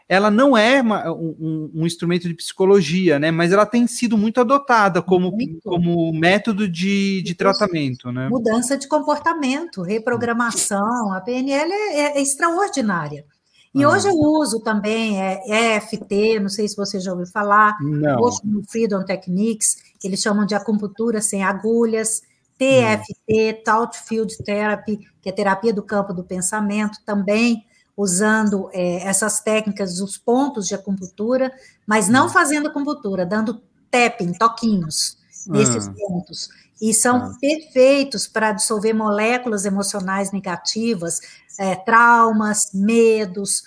[0.08, 3.32] ela não é uma, um, um, instrumento de psicologia, né?
[3.32, 5.62] Mas ela tem sido muito adotada como, muito.
[5.64, 8.28] como método de, de tratamento, né?
[8.30, 11.14] Mudança de comportamento, reprogramação.
[11.14, 13.26] A PNL é, é, é extraordinária.
[13.74, 13.90] E ah.
[13.90, 18.20] hoje eu uso também é, EFT, não sei se você já ouviu falar, não.
[18.44, 22.22] no Freedom Techniques, que eles chamam de acupuntura sem agulhas,
[22.58, 29.42] TFT, Thought Field Therapy, que é terapia do campo do pensamento, também usando é, essas
[29.42, 31.52] técnicas, os pontos de acupuntura,
[31.86, 32.30] mas não hum.
[32.30, 35.94] fazendo acupuntura, dando tapping, toquinhos nesses ah.
[35.98, 36.50] pontos.
[36.82, 37.38] E são ah.
[37.40, 41.20] perfeitos para dissolver moléculas emocionais negativas,
[41.60, 43.64] é, traumas, medos.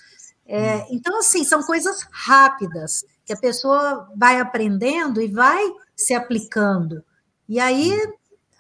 [0.46, 0.86] É, hum.
[0.92, 5.62] Então, assim, são coisas rápidas que a pessoa vai aprendendo e vai
[5.94, 7.04] se aplicando.
[7.46, 8.12] E aí hum.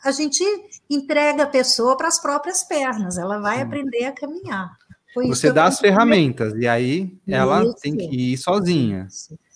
[0.04, 0.44] a gente
[0.88, 4.70] entrega a pessoa para as próprias pernas, ela vai aprender a caminhar.
[5.14, 7.74] Foi Você dá as ferramentas e aí ela isso.
[7.82, 9.08] tem que ir sozinha.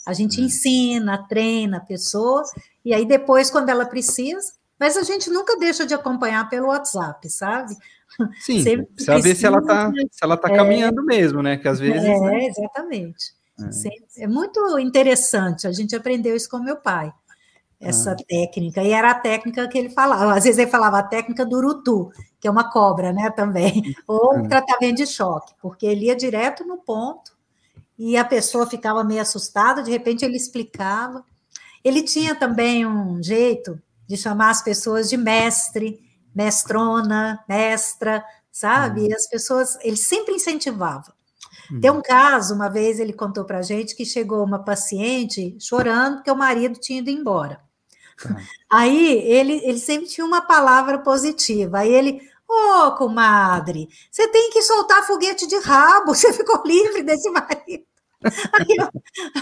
[0.06, 0.44] A gente é.
[0.44, 2.42] ensina, treina a pessoa
[2.84, 7.28] e aí depois, quando ela precisa, mas a gente nunca deixa de acompanhar pelo WhatsApp,
[7.30, 7.74] sabe?
[8.40, 11.56] Sim, Sempre precisa ver se ela está se ela tá é, caminhando mesmo, né?
[11.56, 12.02] Que às vezes.
[12.02, 12.46] É, né?
[12.46, 13.34] exatamente.
[14.18, 14.24] É.
[14.24, 14.26] é.
[14.26, 15.66] muito interessante.
[15.66, 17.12] A gente aprendeu isso com meu pai,
[17.80, 18.16] essa ah.
[18.16, 18.82] técnica.
[18.82, 20.34] E era a técnica que ele falava.
[20.34, 23.30] Às vezes ele falava a técnica do urutu, que é uma cobra, né?
[23.30, 23.94] Também.
[24.06, 24.48] Ou ah.
[24.48, 27.36] tratamento de choque, porque ele ia direto no ponto
[27.98, 31.24] e a pessoa ficava meio assustada, de repente ele explicava.
[31.82, 36.05] Ele tinha também um jeito de chamar as pessoas de mestre,
[36.36, 38.22] mestrona, mestra,
[38.52, 39.00] sabe?
[39.00, 39.06] Uhum.
[39.08, 41.14] E as pessoas, ele sempre incentivava.
[41.70, 41.80] Uhum.
[41.80, 46.16] Tem um caso, uma vez ele contou para a gente que chegou uma paciente chorando
[46.16, 47.60] porque o marido tinha ido embora.
[48.24, 48.36] Uhum.
[48.70, 51.78] Aí ele, ele sempre tinha uma palavra positiva.
[51.78, 57.02] Aí ele, ô oh, comadre, você tem que soltar foguete de rabo, você ficou livre
[57.02, 57.84] desse marido.
[58.24, 58.76] Aí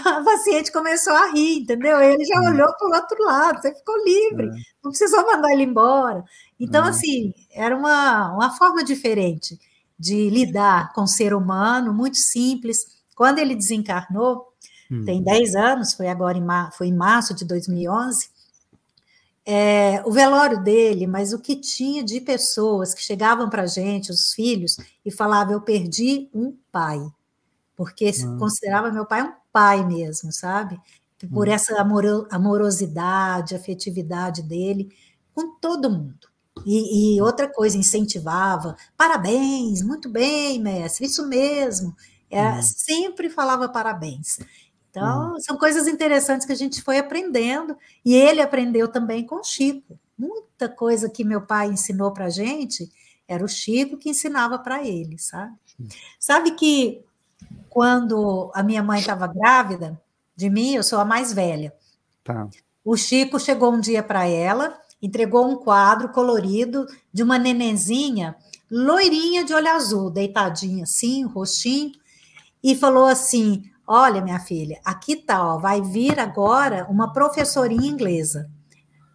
[0.05, 1.99] a paciente começou a rir, entendeu?
[1.99, 2.49] Ele já hum.
[2.49, 4.61] olhou para o outro lado, você ficou livre, é.
[4.83, 6.23] não precisou mandar ele embora.
[6.59, 6.89] Então, é.
[6.89, 9.59] assim, era uma, uma forma diferente
[9.97, 12.85] de lidar com o ser humano, muito simples.
[13.15, 14.47] Quando ele desencarnou,
[14.91, 15.03] hum.
[15.05, 16.45] tem 10 anos, foi agora em,
[16.77, 18.29] foi em março de 2011,
[19.47, 24.09] é, o velório dele, mas o que tinha de pessoas que chegavam para a gente,
[24.09, 26.99] os filhos, e falavam: Eu perdi um pai
[27.75, 28.37] porque uhum.
[28.37, 30.79] considerava meu pai um pai mesmo, sabe?
[31.31, 31.53] Por uhum.
[31.53, 34.89] essa amoro amorosidade, afetividade dele
[35.33, 36.27] com todo mundo.
[36.65, 41.95] E, e, outra coisa, incentivava, parabéns, muito bem, mestre, isso mesmo.
[42.29, 44.39] É, Sempre falava parabéns.
[44.89, 49.43] Então, são coisas interessantes que a gente foi aprendendo, e ele aprendeu também com o
[49.43, 49.99] Chico.
[50.17, 52.89] Muita coisa que meu pai ensinou para a gente,
[53.27, 55.53] era o Chico que ensinava para ele, sabe?
[56.17, 57.03] Sabe que
[57.75, 60.01] quando a minha mãe estava grávida
[60.33, 61.73] de mim, eu sou a mais velha.
[62.23, 62.47] Tá.
[62.85, 68.33] O Chico chegou um dia para ela, entregou um quadro colorido de uma nenenzinha
[68.71, 71.91] loirinha de olho azul, deitadinha assim, rostinho,
[72.63, 78.49] e falou assim: Olha, minha filha, aqui tá, ó, vai vir agora uma professorinha inglesa.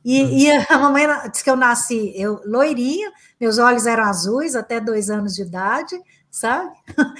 [0.04, 0.28] E, hum.
[0.36, 5.08] e, a mamãe disse que eu nasci eu loirinha, meus olhos eram azuis até dois
[5.08, 5.98] anos de idade,
[6.30, 6.70] sabe?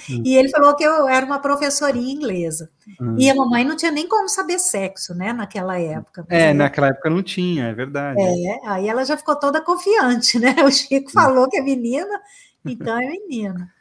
[0.09, 0.21] Hum.
[0.25, 2.69] E ele falou que eu era uma professorinha inglesa.
[2.99, 3.15] Hum.
[3.17, 6.25] E a mamãe não tinha nem como saber sexo, né, naquela época.
[6.29, 8.19] É, naquela época não tinha, é verdade.
[8.19, 10.55] É, aí ela já ficou toda confiante, né?
[10.63, 11.13] O Chico hum.
[11.13, 12.21] falou que é menina,
[12.65, 13.71] então é menina.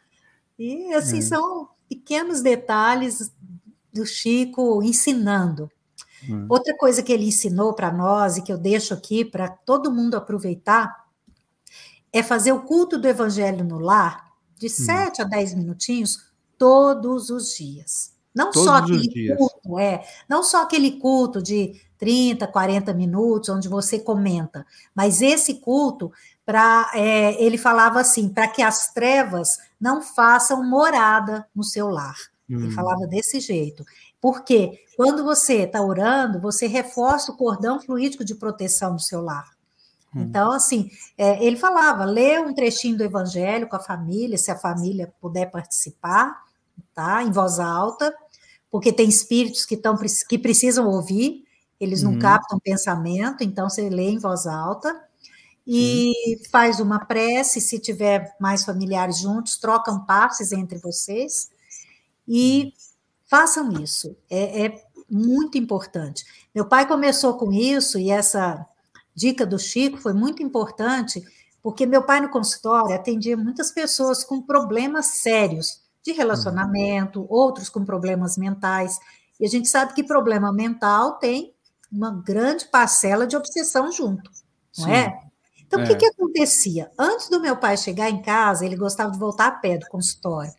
[0.58, 1.22] E assim é.
[1.22, 3.32] são pequenos detalhes
[3.92, 5.70] do Chico ensinando.
[6.28, 6.46] Hum.
[6.48, 10.16] Outra coisa que ele ensinou para nós e que eu deixo aqui para todo mundo
[10.16, 11.04] aproveitar
[12.12, 14.29] é fazer o culto do evangelho no lar
[14.60, 15.24] de 7 hum.
[15.24, 16.26] a 10 minutinhos
[16.58, 18.12] todos os dias.
[18.34, 23.68] Não todos só aquele culto, é, não só aquele culto de 30, 40 minutos, onde
[23.68, 26.12] você comenta, mas esse culto,
[26.46, 29.48] para é, ele falava assim, para que as trevas
[29.80, 32.16] não façam morada no seu lar.
[32.48, 32.60] Hum.
[32.60, 33.84] Ele falava desse jeito.
[34.20, 39.50] Porque quando você está orando, você reforça o cordão fluídico de proteção do seu lar.
[40.14, 40.22] Hum.
[40.22, 44.56] Então, assim, é, ele falava, lê um trechinho do Evangelho com a família, se a
[44.56, 46.44] família puder participar,
[46.94, 47.22] tá?
[47.22, 48.14] Em voz alta,
[48.70, 49.96] porque tem espíritos que, tão,
[50.28, 51.44] que precisam ouvir,
[51.78, 52.18] eles não uhum.
[52.18, 54.94] captam pensamento, então você lê em voz alta
[55.66, 56.50] e uhum.
[56.50, 61.50] faz uma prece, se tiver mais familiares juntos, trocam passes entre vocês
[62.28, 62.72] e uhum.
[63.26, 64.16] façam isso.
[64.28, 66.24] É, é muito importante.
[66.54, 68.66] Meu pai começou com isso e essa
[69.14, 71.22] dica do Chico foi muito importante,
[71.62, 77.26] porque meu pai no consultório atendia muitas pessoas com problemas sérios de relacionamento, uhum.
[77.28, 78.98] outros com problemas mentais.
[79.38, 81.54] E a gente sabe que problema mental tem
[81.90, 84.30] uma grande parcela de obsessão junto,
[84.78, 84.92] não Sim.
[84.92, 85.20] é?
[85.66, 85.84] Então, é.
[85.84, 85.96] o que, é.
[85.96, 86.90] que acontecia?
[86.98, 90.52] Antes do meu pai chegar em casa, ele gostava de voltar a pé do consultório.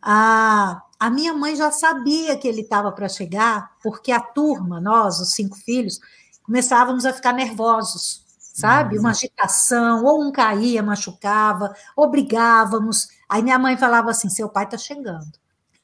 [0.00, 5.18] Ah, a minha mãe já sabia que ele estava para chegar, porque a turma, nós,
[5.20, 5.98] os cinco filhos,
[6.48, 8.94] começávamos a ficar nervosos, sabe?
[8.96, 9.02] Uhum.
[9.02, 13.06] Uma agitação, ou um caía, machucava, ou brigávamos.
[13.28, 15.30] Aí minha mãe falava assim: seu pai está chegando.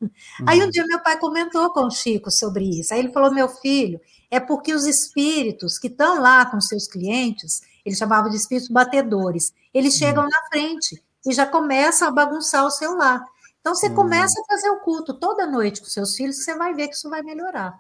[0.01, 0.11] Uhum.
[0.47, 2.95] Aí um dia meu pai comentou com o Chico sobre isso.
[2.95, 4.01] Aí ele falou: meu filho,
[4.31, 9.53] é porque os espíritos que estão lá com seus clientes, ele chamava de espíritos batedores,
[9.73, 10.31] eles chegam uhum.
[10.31, 13.23] na frente e já começam a bagunçar o seu lar.
[13.61, 13.95] Então você uhum.
[13.95, 17.11] começa a fazer o culto toda noite com seus filhos, você vai ver que isso
[17.11, 17.79] vai melhorar.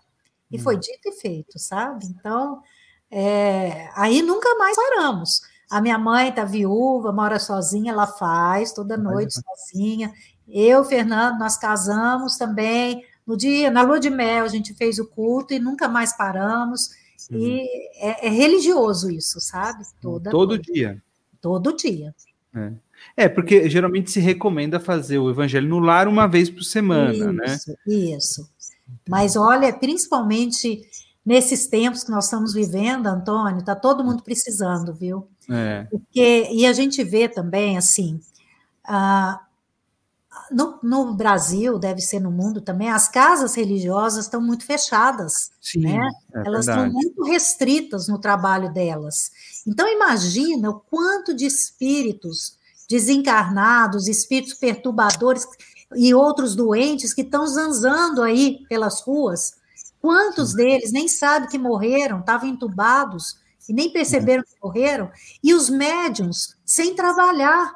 [0.54, 2.06] E foi dito e feito, sabe?
[2.06, 2.62] Então,
[3.10, 5.42] é, aí nunca mais paramos.
[5.70, 10.12] A minha mãe está viúva, mora sozinha, ela faz toda noite sozinha.
[10.48, 13.04] Eu, Fernando, nós casamos também.
[13.26, 16.90] No dia, na lua de mel, a gente fez o culto e nunca mais paramos.
[17.30, 17.38] Uhum.
[17.38, 19.82] E é, é, religioso isso, sabe?
[20.00, 20.72] Toda Todo noite.
[20.72, 21.02] dia.
[21.40, 22.14] Todo dia.
[22.54, 22.72] É.
[23.24, 23.28] é.
[23.28, 27.44] porque geralmente se recomenda fazer o evangelho no lar uma vez por semana, né?
[27.46, 27.76] isso, né?
[27.86, 28.50] Isso.
[29.08, 30.82] Mas olha, principalmente
[31.24, 35.28] nesses tempos que nós estamos vivendo, Antônio, está todo mundo precisando, viu?
[35.50, 35.86] É.
[35.90, 38.20] Porque, e a gente vê também, assim,
[40.50, 45.80] no, no, Brasil, deve ser no mundo também, as casas religiosas estão muito fechadas, Sim,
[45.80, 45.98] né?
[46.34, 49.30] É Elas estão muito restritas no trabalho delas.
[49.66, 52.58] Então, imagina o quanto de espíritos
[52.88, 55.46] desencarnados, espíritos perturbadores
[55.96, 59.54] e outros doentes que estão zanzando aí pelas ruas,
[60.04, 65.10] Quantos deles nem sabem que morreram, estavam entubados e nem perceberam que morreram?
[65.42, 67.72] E os médiums, sem trabalhar,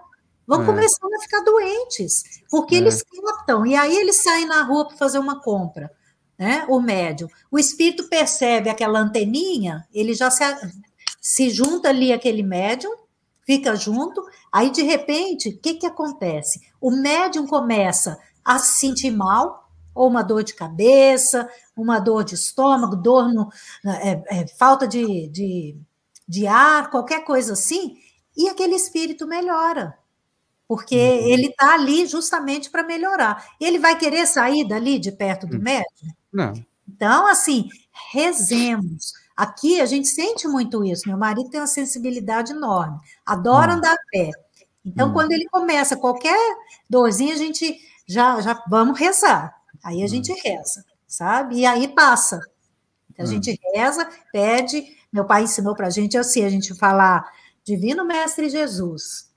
[0.47, 0.66] vão é.
[0.66, 2.79] começando a ficar doentes, porque é.
[2.81, 5.91] eles captam, e aí eles saem na rua para fazer uma compra.
[6.39, 7.29] Né, o médium.
[7.51, 10.45] O espírito percebe aquela anteninha, ele já se,
[11.18, 12.95] se junta ali aquele médium,
[13.47, 14.22] fica junto,
[14.53, 16.61] aí de repente, o que, que acontece?
[16.79, 19.68] O médium começa a se sentir mal,
[19.99, 23.51] ou uma dor de cabeça, uma dor de estômago, dor no,
[23.84, 25.76] é, é, falta de, de,
[26.26, 27.96] de ar, qualquer coisa assim,
[28.36, 29.99] e aquele espírito melhora.
[30.68, 31.26] Porque uhum.
[31.26, 33.44] ele está ali justamente para melhorar.
[33.61, 35.62] Ele vai querer sair dali de perto do uhum.
[35.64, 36.07] médico?
[36.32, 36.53] Não.
[36.86, 37.68] Então, assim,
[38.12, 39.14] rezemos.
[39.36, 41.09] Aqui a gente sente muito isso.
[41.09, 43.78] Meu marido tem uma sensibilidade enorme, adora uhum.
[43.78, 44.30] andar a pé.
[44.84, 45.12] Então, uhum.
[45.12, 46.38] quando ele começa qualquer
[46.88, 47.76] dorzinha, a gente
[48.07, 49.57] já, já vamos rezar.
[49.83, 50.09] Aí a hum.
[50.09, 51.57] gente reza, sabe?
[51.57, 52.41] E aí passa.
[53.18, 53.26] A hum.
[53.26, 54.97] gente reza, pede.
[55.12, 57.31] Meu pai ensinou para a gente assim: a gente falar,
[57.64, 59.29] Divino Mestre Jesus,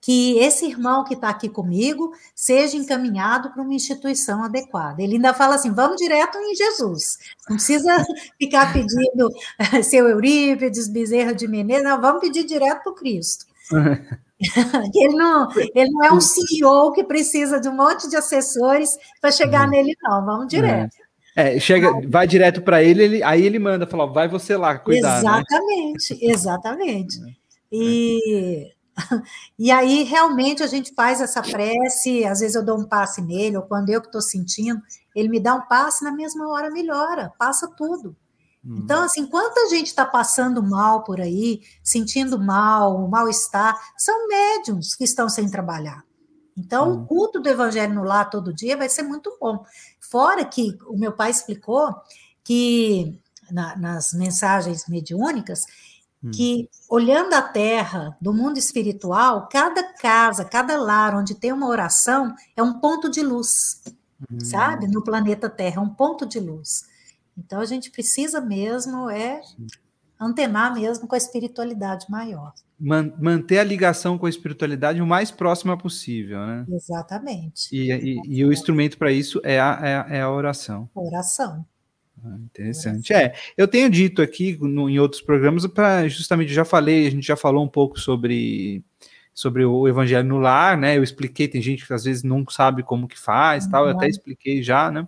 [0.00, 5.02] que esse irmão que está aqui comigo seja encaminhado para uma instituição adequada.
[5.02, 7.18] Ele ainda fala assim: vamos direto em Jesus.
[7.48, 8.04] Não precisa
[8.38, 9.30] ficar pedindo
[9.82, 13.46] seu Eurípides, Bezerra de Menezes, não, vamos pedir direto para o Cristo.
[14.94, 19.32] ele, não, ele não é um CEO que precisa de um monte de assessores para
[19.32, 19.70] chegar uhum.
[19.70, 20.24] nele, não.
[20.24, 20.94] Vamos direto.
[21.34, 24.78] É, é chega, vai direto para ele, ele, aí ele manda, fala, vai você lá
[24.78, 25.18] cuidar.
[25.18, 26.18] Exatamente, né?
[26.32, 27.18] exatamente.
[27.24, 27.46] É.
[27.72, 28.72] E,
[29.58, 33.56] e aí realmente a gente faz essa prece, às vezes eu dou um passe nele,
[33.56, 34.80] ou quando eu que estou sentindo,
[35.14, 38.14] ele me dá um passe, na mesma hora melhora, passa tudo.
[38.74, 45.04] Então, assim, quanta gente está passando mal por aí, sentindo mal, mal-estar, são médiums que
[45.04, 46.04] estão sem trabalhar.
[46.56, 49.64] Então, o culto do evangelho no lar todo dia vai ser muito bom.
[50.00, 51.94] Fora que o meu pai explicou
[52.42, 55.60] que na, nas mensagens mediúnicas,
[56.24, 56.30] hum.
[56.30, 62.34] que olhando a terra do mundo espiritual, cada casa, cada lar onde tem uma oração
[62.56, 63.82] é um ponto de luz,
[64.30, 64.40] hum.
[64.40, 64.88] sabe?
[64.88, 66.95] No planeta Terra, é um ponto de luz.
[67.36, 69.40] Então a gente precisa mesmo é
[70.18, 72.52] antenar mesmo com a espiritualidade maior.
[72.78, 76.66] manter a ligação com a espiritualidade o mais próxima possível, né?
[76.70, 77.68] Exatamente.
[77.70, 80.88] E, e, e o instrumento para isso é a, é a, é a oração.
[80.94, 81.66] Oração.
[82.24, 83.12] Ah, interessante.
[83.12, 87.26] É, eu tenho dito aqui no, em outros programas, para justamente já falei, a gente
[87.26, 88.82] já falou um pouco sobre
[89.34, 90.96] sobre o evangelho no lar, né?
[90.96, 93.70] Eu expliquei, tem gente que às vezes não sabe como que faz, uhum.
[93.70, 95.06] tal, eu até expliquei já, né?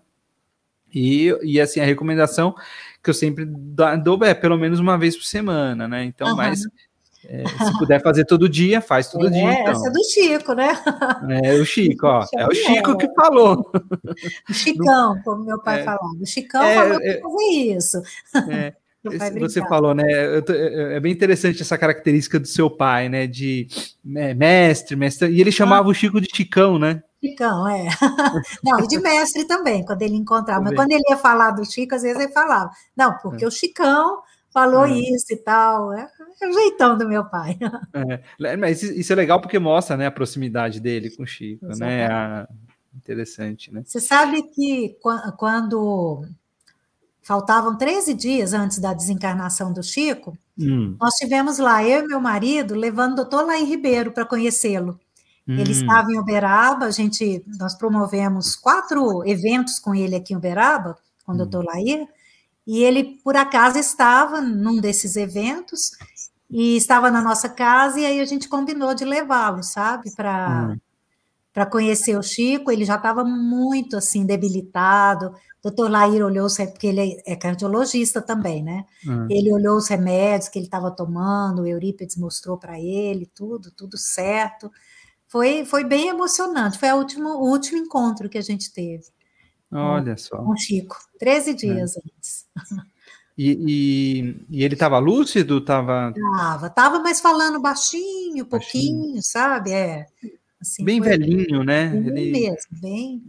[0.95, 2.55] E, e assim, a recomendação
[3.03, 6.05] que eu sempre dou é pelo menos uma vez por semana, né?
[6.05, 6.37] Então, uhum.
[6.37, 6.63] mas
[7.31, 9.53] é, se puder fazer todo dia, faz todo é, dia.
[9.53, 9.73] Então.
[9.73, 10.69] Essa é do Chico, né?
[11.45, 12.25] É o Chico, ó.
[12.37, 13.71] É o Chico que falou.
[14.49, 16.07] O Chicão, como meu pai é, falava.
[16.21, 17.45] O Chicão é, falou é, fazer
[17.77, 18.03] isso.
[18.51, 18.73] É,
[19.41, 20.05] você falou, né?
[20.09, 23.27] É bem interessante essa característica do seu pai, né?
[23.27, 23.67] De
[24.03, 25.29] mestre, mestre.
[25.31, 25.91] E ele chamava ah.
[25.91, 27.03] o Chico de Chicão, né?
[27.23, 27.89] Chicão, é.
[28.63, 30.63] Não, e de mestre também, quando ele encontrava.
[30.63, 33.49] Mas quando ele ia falar do Chico, às vezes ele falava, não, porque é.
[33.49, 34.93] o Chicão falou é.
[34.93, 35.93] isso e tal.
[35.93, 36.09] É,
[36.41, 37.59] é, o jeitão do meu pai.
[38.41, 38.57] É.
[38.57, 42.07] Mas isso é legal porque mostra né, a proximidade dele com o Chico, né?
[42.07, 42.49] A,
[42.99, 43.83] Interessante, né?
[43.85, 44.97] Você sabe que
[45.37, 46.25] quando
[47.23, 50.97] faltavam 13 dias antes da desencarnação do Chico, hum.
[51.01, 54.99] nós tivemos lá, eu e meu marido, levando o doutor Laí Ribeiro para conhecê-lo.
[55.49, 55.59] Hum.
[55.59, 60.97] Ele estava em Uberaba, a gente, nós promovemos quatro eventos com ele aqui em Uberaba,
[61.25, 61.39] com o hum.
[61.39, 62.07] doutor Laí,
[62.67, 65.93] e ele, por acaso, estava num desses eventos,
[66.51, 70.71] e estava na nossa casa, e aí a gente combinou de levá-lo, sabe, para...
[70.73, 70.79] Hum
[71.67, 75.29] conhecer o Chico, ele já estava muito assim debilitado.
[75.29, 78.85] O doutor Lair olhou, porque ele é cardiologista também, né?
[79.07, 79.27] Uhum.
[79.31, 83.97] Ele olhou os remédios que ele estava tomando, o Eurípides mostrou para ele, tudo, tudo
[83.97, 84.71] certo.
[85.29, 86.79] Foi, foi bem emocionante.
[86.79, 89.05] Foi a último, o último encontro que a gente teve.
[89.71, 90.37] Olha com, só.
[90.39, 92.01] Com o Chico, 13 dias é.
[92.01, 92.47] antes.
[93.37, 95.59] E, e, e, ele estava lúcido?
[95.59, 99.23] Estava, tava, tava, mas falando baixinho, pouquinho, baixinho.
[99.23, 99.71] sabe?
[99.71, 100.07] É.
[100.61, 101.87] Assim, bem velhinho, né?
[101.89, 102.33] Bem ele...
[102.33, 103.23] mesmo, bem.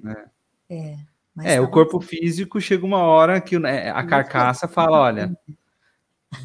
[0.68, 0.98] É,
[1.44, 2.08] é, é o corpo assim.
[2.08, 5.38] físico chega uma hora que né, a carcaça fala: olha,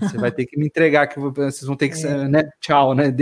[0.00, 2.06] você vai ter que me entregar, que vocês vão ter que.
[2.06, 2.28] É.
[2.28, 2.50] Né?
[2.60, 3.12] Tchau, né?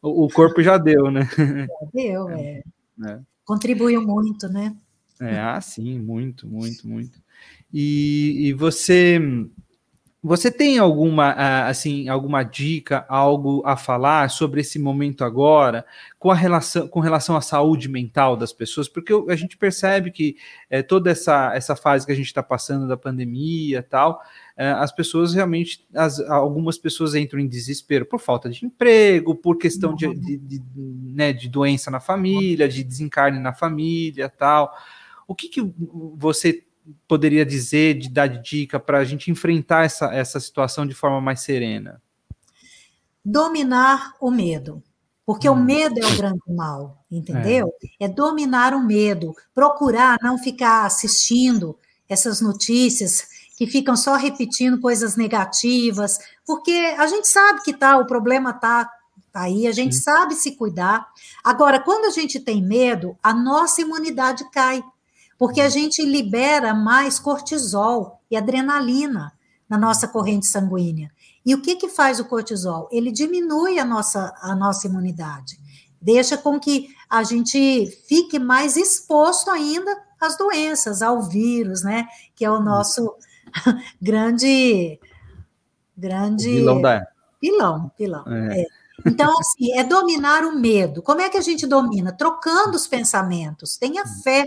[0.00, 1.28] O corpo já deu, né?
[1.36, 2.62] Já deu, é.
[3.06, 3.20] é.
[3.44, 4.74] Contribuiu muito, né?
[5.20, 7.22] É, ah, sim, muito, muito, muito.
[7.72, 9.20] E, e você
[10.24, 11.32] você tem alguma,
[11.66, 15.84] assim, alguma dica, algo a falar sobre esse momento agora,
[16.16, 18.88] com, a relação, com relação à saúde mental das pessoas?
[18.88, 20.36] Porque a gente percebe que
[20.70, 24.22] é, toda essa, essa fase que a gente está passando da pandemia e tal,
[24.56, 29.58] é, as pessoas realmente, as, algumas pessoas entram em desespero por falta de emprego, por
[29.58, 34.72] questão de, de, de, né, de doença na família, de desencarne na família tal.
[35.26, 35.74] O que, que
[36.16, 36.64] você
[37.06, 41.40] poderia dizer, de dar dica para a gente enfrentar essa, essa situação de forma mais
[41.40, 42.00] serena?
[43.24, 44.82] Dominar o medo.
[45.24, 45.52] Porque hum.
[45.52, 47.72] o medo é o grande mal, entendeu?
[48.00, 48.06] É.
[48.06, 51.78] é dominar o medo, procurar não ficar assistindo
[52.08, 58.06] essas notícias que ficam só repetindo coisas negativas, porque a gente sabe que tá, o
[58.06, 58.90] problema tá
[59.32, 60.02] aí, a gente Sim.
[60.02, 61.06] sabe se cuidar.
[61.44, 64.82] Agora, quando a gente tem medo, a nossa imunidade cai
[65.42, 69.32] porque a gente libera mais cortisol e adrenalina
[69.68, 71.10] na nossa corrente sanguínea.
[71.44, 72.88] E o que, que faz o cortisol?
[72.92, 75.58] Ele diminui a nossa, a nossa imunidade,
[76.00, 79.90] deixa com que a gente fique mais exposto ainda
[80.20, 82.06] às doenças, ao vírus, né?
[82.36, 83.12] Que é o nosso
[84.00, 84.96] grande.
[85.96, 86.50] grande.
[86.50, 87.04] Vilão da.
[87.42, 88.24] Vilão, vilão.
[88.28, 88.60] É.
[88.60, 88.66] É.
[89.04, 91.02] Então, assim, é dominar o medo.
[91.02, 92.12] Como é que a gente domina?
[92.12, 93.76] Trocando os pensamentos.
[93.76, 94.46] Tenha fé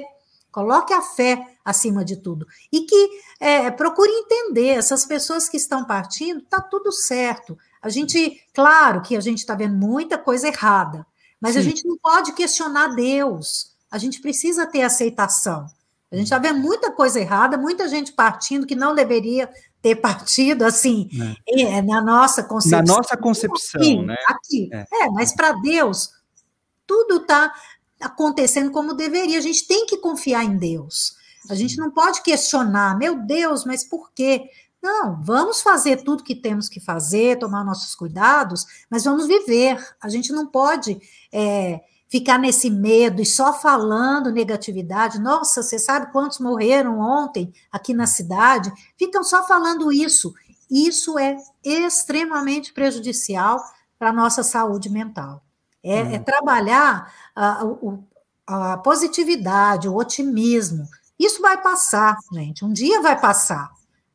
[0.56, 2.47] Coloque a fé acima de tudo.
[2.72, 3.10] E que
[3.41, 7.58] é, procure entender, essas pessoas que estão partindo, está tudo certo.
[7.82, 11.06] A gente, claro que a gente está vendo muita coisa errada,
[11.41, 11.60] mas Sim.
[11.60, 13.74] a gente não pode questionar Deus.
[13.91, 15.66] A gente precisa ter aceitação.
[16.10, 19.49] A gente está vendo muita coisa errada, muita gente partindo que não deveria
[19.82, 21.10] ter partido, assim,
[21.49, 21.64] é.
[21.64, 22.80] É, na nossa concepção.
[22.80, 24.16] Na nossa concepção, aqui, né?
[24.30, 24.70] Aqui.
[24.72, 26.12] É, é mas para Deus,
[26.88, 27.53] tudo está
[28.00, 29.38] acontecendo como deveria.
[29.38, 31.16] A gente tem que confiar em Deus.
[31.50, 34.50] A gente não pode questionar, meu Deus, mas por quê?
[34.82, 39.78] Não, vamos fazer tudo que temos que fazer, tomar nossos cuidados, mas vamos viver.
[40.02, 41.00] A gente não pode
[41.32, 45.20] é, ficar nesse medo e só falando negatividade.
[45.20, 48.72] Nossa, você sabe quantos morreram ontem aqui na cidade?
[48.98, 50.34] Ficam só falando isso.
[50.70, 53.60] Isso é extremamente prejudicial
[53.98, 55.45] para a nossa saúde mental.
[55.88, 57.64] É, é trabalhar a,
[58.48, 60.88] a positividade, o otimismo.
[61.20, 62.66] Isso vai passar, gente.
[62.66, 63.70] Um dia vai passar,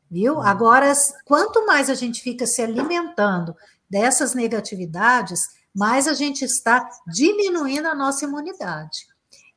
[0.09, 0.41] viu?
[0.41, 0.91] Agora,
[1.25, 3.55] quanto mais a gente fica se alimentando
[3.89, 5.41] dessas negatividades,
[5.73, 9.07] mais a gente está diminuindo a nossa imunidade.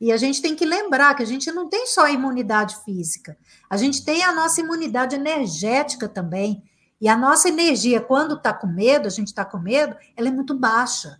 [0.00, 3.36] E a gente tem que lembrar que a gente não tem só a imunidade física,
[3.70, 6.62] a gente tem a nossa imunidade energética também.
[7.00, 10.30] E a nossa energia, quando está com medo, a gente está com medo, ela é
[10.30, 11.18] muito baixa.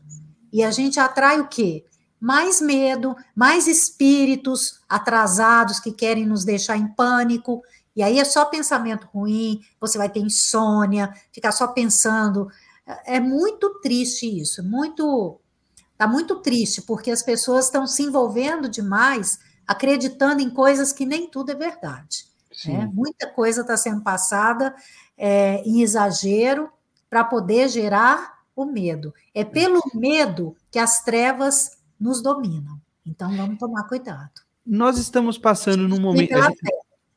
[0.55, 1.85] E a gente atrai o quê?
[2.21, 7.61] Mais medo, mais espíritos atrasados que querem nos deixar em pânico.
[7.97, 12.47] E aí é só pensamento ruim, você vai ter insônia, ficar só pensando.
[13.05, 15.41] É muito triste isso, é muito.
[15.91, 21.29] Está muito triste, porque as pessoas estão se envolvendo demais, acreditando em coisas que nem
[21.29, 22.27] tudo é verdade.
[22.65, 22.89] Né?
[22.95, 24.73] Muita coisa está sendo passada
[25.19, 26.71] é, em exagero
[27.11, 29.13] para poder gerar o medo.
[29.35, 32.81] É pelo medo que as trevas nos dominam.
[33.05, 34.31] Então vamos tomar cuidado.
[34.65, 36.31] Nós estamos passando num momento.
[36.31, 36.71] Fé.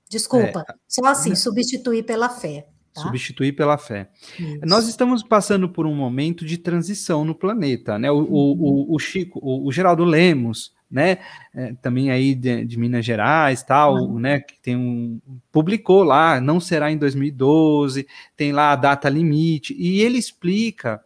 [0.10, 0.74] Desculpa, é...
[0.88, 2.68] só assim, substituir pela fé.
[2.98, 3.04] Tá?
[3.04, 4.10] Substituir pela fé.
[4.40, 4.60] Isso.
[4.66, 8.10] Nós estamos passando por um momento de transição no planeta, né?
[8.12, 8.28] O, uhum.
[8.30, 11.20] o, o, Chico, o, Geraldo Lemos, né?
[11.54, 14.20] É, também aí de, de, Minas Gerais, tal, uhum.
[14.20, 14.40] né?
[14.40, 15.22] Que tem um
[15.52, 21.00] publicou lá, não será em 2012, tem lá a data limite e ele explica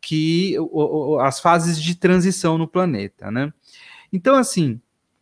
[0.00, 0.56] que
[1.20, 3.52] as fases de transição no planeta, né?
[4.12, 4.80] Então assim,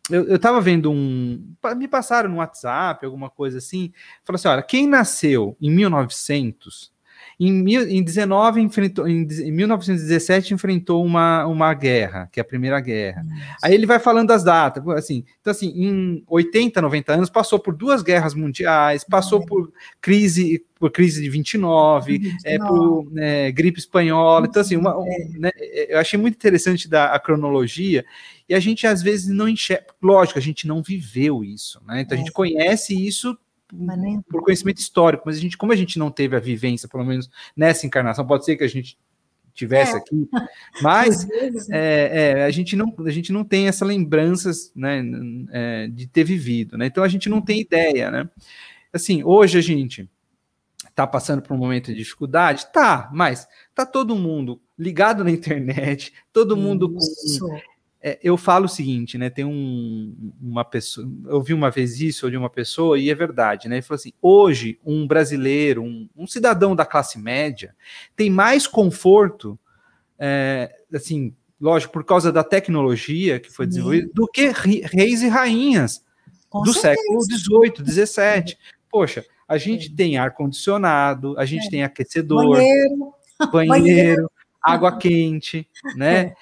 [0.09, 1.55] eu, estava vendo um.
[1.75, 3.91] Me passaram no WhatsApp, alguma coisa assim.
[4.23, 6.94] Falou assim: olha, quem nasceu em 1900
[7.39, 12.45] em, mil, em, 19, enfrentou, em, em 1917 enfrentou uma, uma guerra, que é a
[12.45, 13.23] Primeira Guerra.
[13.23, 13.57] Nossa.
[13.63, 17.75] Aí ele vai falando das datas, assim, então assim, em 80, 90 anos passou por
[17.75, 19.45] duas guerras mundiais, passou é.
[19.45, 19.71] por
[20.01, 22.37] crise por crise de 29, 29.
[22.45, 25.39] É, por é, gripe espanhola, então assim, uma, é.
[25.39, 25.51] né,
[25.89, 28.05] eu achei muito interessante da a cronologia,
[28.47, 32.01] e a gente às vezes não enxerga, lógico, a gente não viveu isso, né?
[32.01, 32.33] Então a gente é.
[32.33, 33.37] conhece isso
[34.29, 37.29] por conhecimento histórico, mas a gente, como a gente não teve a vivência, pelo menos
[37.55, 38.97] nessa encarnação, pode ser que a gente
[39.53, 39.97] tivesse é.
[39.97, 40.29] aqui,
[40.81, 41.25] mas
[41.69, 41.69] né?
[41.71, 45.01] é, é, a, gente não, a gente não tem essa lembranças né,
[45.51, 46.87] é, de ter vivido, né?
[46.87, 48.29] Então a gente não tem ideia, né?
[48.93, 50.09] Assim, hoje a gente
[50.87, 56.13] está passando por um momento de dificuldade, tá, mas tá todo mundo ligado na internet,
[56.31, 56.99] todo mundo com
[58.07, 59.31] é, eu falo o seguinte, né?
[59.31, 63.67] Tem um, uma pessoa, eu vi uma vez isso de uma pessoa e é verdade,
[63.67, 63.77] né?
[63.77, 67.75] Ele falou assim: hoje um brasileiro, um, um cidadão da classe média,
[68.15, 69.57] tem mais conforto,
[70.19, 76.05] é, assim, lógico, por causa da tecnologia que foi desenvolvida, do que reis e rainhas
[76.47, 77.01] Com do certeza.
[77.01, 78.57] século XVIII, XVII.
[78.87, 79.95] Poxa, a gente é.
[79.95, 81.69] tem ar condicionado, a gente é.
[81.71, 83.13] tem aquecedor, banheiro,
[83.51, 84.31] banheiro
[84.65, 86.33] água quente, né?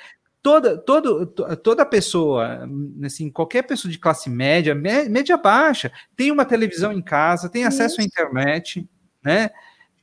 [0.43, 2.69] Toda, todo, toda pessoa,
[3.01, 8.01] assim, qualquer pessoa de classe média, média baixa, tem uma televisão em casa, tem acesso
[8.01, 8.85] à internet,
[9.23, 9.49] né?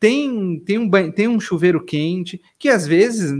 [0.00, 3.30] Tem, tem, um, tem um chuveiro quente, que às vezes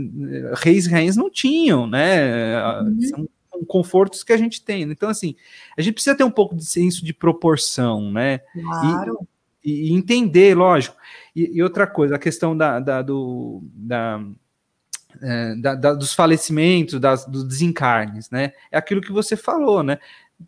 [0.59, 2.81] reis e rainhas não tinham, né?
[2.81, 3.01] Uhum.
[3.01, 3.27] São
[3.67, 4.83] confortos que a gente tem.
[4.83, 5.35] Então, assim,
[5.75, 8.41] a gente precisa ter um pouco de senso de proporção, né?
[8.53, 9.27] Claro.
[9.65, 10.95] E, e entender, lógico.
[11.35, 14.23] E, e, outra coisa, a questão da, da, do, da,
[15.21, 18.53] é, da, da, dos falecimentos, das, dos desencarnes, né?
[18.71, 19.99] É aquilo que você falou, né?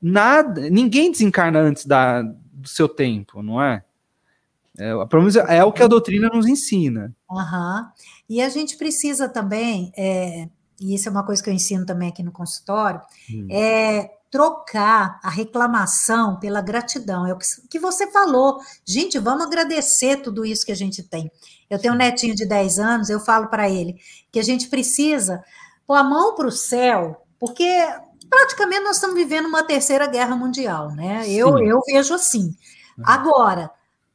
[0.02, 3.84] Nada, ninguém desencarna antes da, do seu tempo, não é?
[4.78, 4.90] É,
[5.50, 7.16] é o que a doutrina nos ensina.
[7.30, 7.86] Uhum.
[8.28, 10.50] E a gente precisa também, é,
[10.80, 13.00] e isso é uma coisa que eu ensino também aqui no consultório,
[13.32, 13.48] hum.
[13.52, 17.28] é trocar a reclamação pela gratidão.
[17.28, 17.38] É o
[17.70, 18.60] que você falou.
[18.84, 21.32] Gente, vamos agradecer tudo isso que a gente tem.
[21.70, 23.96] Eu tenho um netinho de 10 anos, eu falo para ele
[24.32, 25.44] que a gente precisa
[25.86, 27.64] pôr a mão para o céu, porque
[28.28, 31.30] praticamente nós estamos vivendo uma terceira guerra mundial, né?
[31.30, 32.56] Eu, eu vejo assim.
[32.98, 33.04] Uhum.
[33.06, 33.70] Agora,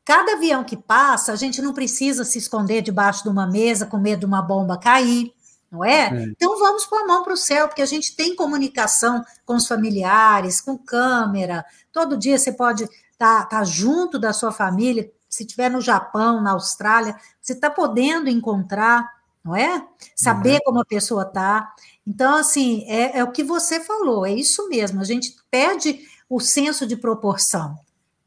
[0.05, 3.99] cada avião que passa, a gente não precisa se esconder debaixo de uma mesa com
[3.99, 5.33] medo de uma bomba cair
[5.71, 6.09] não é?
[6.09, 6.23] é?
[6.25, 9.67] Então vamos pôr a mão para o céu, porque a gente tem comunicação com os
[9.67, 11.65] familiares, com câmera.
[11.93, 15.11] Todo dia você pode estar tá, tá junto da sua família.
[15.29, 19.07] Se estiver no Japão, na Austrália, você está podendo encontrar,
[19.45, 19.87] não é?
[20.17, 20.61] Saber uhum.
[20.65, 21.71] como a pessoa está.
[22.07, 25.01] Então, assim, é, é o que você falou, é isso mesmo.
[25.01, 27.79] A gente perde o senso de proporção.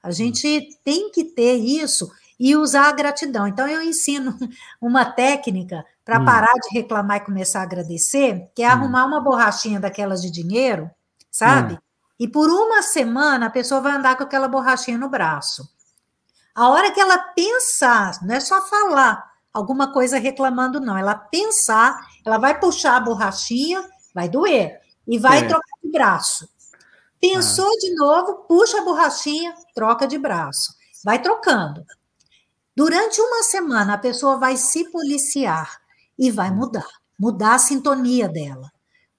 [0.04, 3.48] A gente tem que ter isso e usar a gratidão.
[3.48, 4.38] Então, eu ensino
[4.80, 6.26] uma técnica para hum.
[6.26, 8.72] parar de reclamar e começar a agradecer, que é hum.
[8.72, 10.92] arrumar uma borrachinha daquelas de dinheiro,
[11.32, 11.76] sabe?
[11.76, 11.78] Hum.
[12.20, 15.64] E por uma semana a pessoa vai andar com aquela borrachinha no braço.
[16.54, 22.06] A hora que ela pensar, não é só falar alguma coisa reclamando, não, ela pensar,
[22.26, 23.82] ela vai puxar a borrachinha,
[24.14, 25.48] vai doer, e vai é.
[25.48, 26.50] trocar de braço.
[27.22, 27.78] Pensou ah.
[27.80, 30.74] de novo, puxa a borrachinha, troca de braço.
[31.06, 31.86] Vai trocando.
[32.76, 35.81] Durante uma semana, a pessoa vai se policiar
[36.22, 36.88] e vai mudar
[37.22, 38.72] mudar a sintonia dela.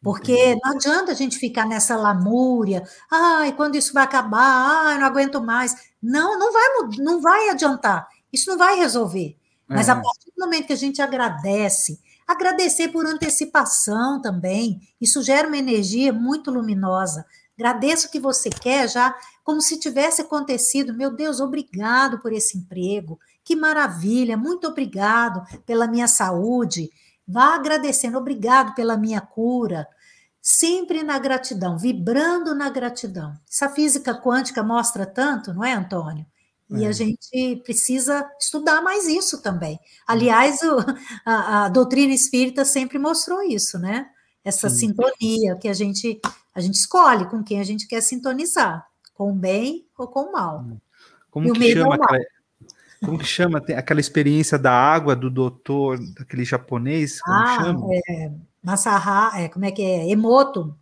[0.03, 5.07] Porque não adianta a gente ficar nessa lamúria, ai, quando isso vai acabar, ai, não
[5.07, 5.77] aguento mais.
[6.03, 6.65] Não, não vai,
[6.99, 8.09] não vai adiantar.
[8.33, 9.37] Isso não vai resolver.
[9.69, 15.47] Mas a partir do momento que a gente agradece, agradecer por antecipação também, isso gera
[15.47, 17.25] uma energia muito luminosa.
[17.57, 20.93] Agradeça o que você quer já, como se tivesse acontecido.
[20.93, 23.21] Meu Deus, obrigado por esse emprego.
[23.45, 26.91] Que maravilha, muito obrigado pela minha saúde.
[27.27, 29.87] Vá agradecendo, obrigado pela minha cura.
[30.41, 33.35] Sempre na gratidão, vibrando na gratidão.
[33.49, 36.27] Essa física quântica mostra tanto, não é, Antônio?
[36.71, 36.89] E é.
[36.89, 39.79] a gente precisa estudar mais isso também.
[40.07, 40.79] Aliás, o,
[41.25, 44.07] a, a, doutrina espírita sempre mostrou isso, né?
[44.45, 44.89] Essa Sim.
[44.89, 46.21] sintonia que a gente,
[46.55, 48.85] a gente escolhe com quem a gente quer sintonizar,
[49.15, 50.65] com o bem ou com o mal.
[51.31, 52.19] Como que chama aquela,
[53.05, 53.61] como que chama?
[53.61, 57.87] Tem aquela experiência da água do doutor, daquele japonês, como ah, chama?
[58.09, 58.31] É,
[58.63, 60.11] Masaha, é, como é que é?
[60.11, 60.77] Emoto.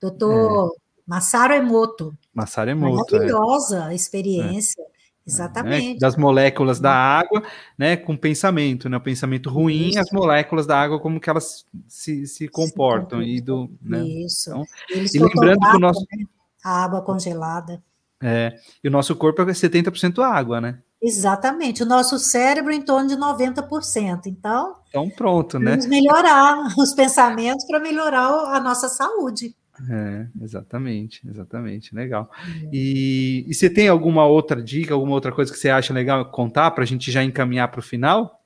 [0.00, 0.80] Doutor é.
[1.06, 2.16] Masaru Emoto.
[2.34, 3.14] Masaru Emoto.
[3.14, 3.18] É.
[3.18, 4.82] Maravilhosa a experiência.
[4.82, 4.90] É.
[5.26, 5.92] Exatamente.
[5.94, 5.98] Né?
[6.00, 7.42] Das moléculas da água,
[7.78, 10.00] né, com pensamento, né, o pensamento ruim, Isso.
[10.00, 13.22] as moléculas da água, como que elas se, se comportam.
[13.22, 14.02] e do, né?
[14.02, 14.50] Isso.
[14.50, 14.66] Então,
[15.14, 16.00] e lembrando que o nosso...
[16.00, 16.24] Né?
[16.64, 17.82] A água congelada.
[18.22, 20.78] É, e o nosso corpo é 70% água, né?
[21.02, 21.82] Exatamente.
[21.82, 24.26] O nosso cérebro em torno de 90%.
[24.26, 25.72] Então, então pronto, né?
[25.72, 29.54] Vamos melhorar os pensamentos para melhorar a nossa saúde.
[29.88, 32.30] É, exatamente, exatamente, legal.
[32.64, 32.68] É.
[32.72, 36.70] E, e você tem alguma outra dica, alguma outra coisa que você acha legal contar
[36.72, 38.42] para a gente já encaminhar para o final?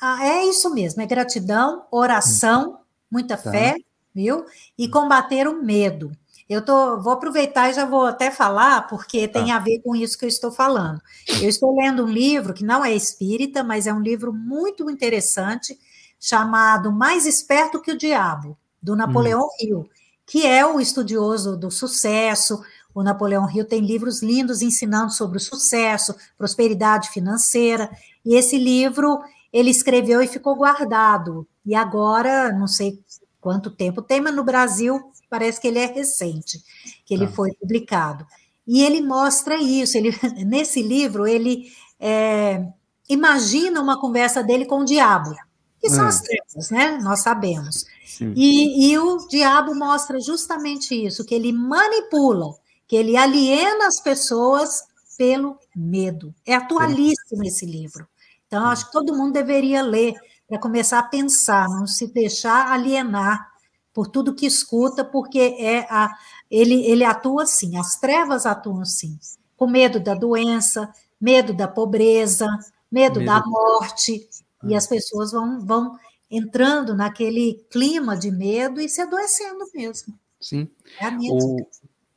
[0.00, 2.80] Ah, é isso mesmo, é gratidão, oração,
[3.10, 3.50] muita tá.
[3.50, 3.76] fé,
[4.14, 4.44] viu?
[4.76, 6.12] E combater o medo.
[6.48, 9.56] Eu tô, vou aproveitar e já vou até falar, porque tem tá.
[9.56, 11.00] a ver com isso que eu estou falando.
[11.42, 15.78] Eu estou lendo um livro que não é espírita, mas é um livro muito interessante,
[16.18, 19.50] chamado Mais Esperto que o Diabo, do Napoleão hum.
[19.60, 19.90] Hill,
[20.26, 22.62] que é o estudioso do sucesso.
[22.94, 27.90] O Napoleão Hill tem livros lindos ensinando sobre o sucesso, prosperidade financeira,
[28.24, 29.20] e esse livro
[29.52, 31.46] ele escreveu e ficou guardado.
[31.64, 32.98] E agora, não sei
[33.40, 36.62] quanto tempo tem, mas no Brasil parece que ele é recente,
[37.04, 37.32] que ele tá.
[37.32, 38.26] foi publicado.
[38.66, 40.10] E ele mostra isso, ele,
[40.46, 42.64] nesse livro, ele é,
[43.08, 45.34] imagina uma conversa dele com o diabo,
[45.80, 46.08] que são é.
[46.08, 46.98] as trevas, né?
[47.02, 47.86] Nós sabemos.
[48.34, 52.54] E, e o diabo mostra justamente isso, que ele manipula,
[52.86, 54.82] que ele aliena as pessoas
[55.16, 56.34] pelo medo.
[56.44, 58.08] É atualíssimo esse livro.
[58.46, 60.14] Então, acho que todo mundo deveria ler
[60.48, 63.46] para começar a pensar, não se deixar alienar
[63.92, 66.10] por tudo que escuta, porque é a,
[66.50, 69.18] ele, ele atua assim, as trevas atuam assim,
[69.56, 70.90] com medo da doença,
[71.20, 72.46] medo da pobreza,
[72.90, 73.26] medo, medo.
[73.26, 74.26] da morte,
[74.62, 74.68] ah.
[74.68, 75.98] e as pessoas vão, vão
[76.30, 80.18] entrando naquele clima de medo e se adoecendo mesmo.
[80.40, 80.68] Sim.
[81.00, 81.66] É a minha o,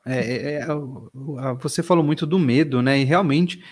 [0.06, 0.66] é, é, é,
[1.60, 3.00] você falou muito do medo, né?
[3.00, 3.64] E realmente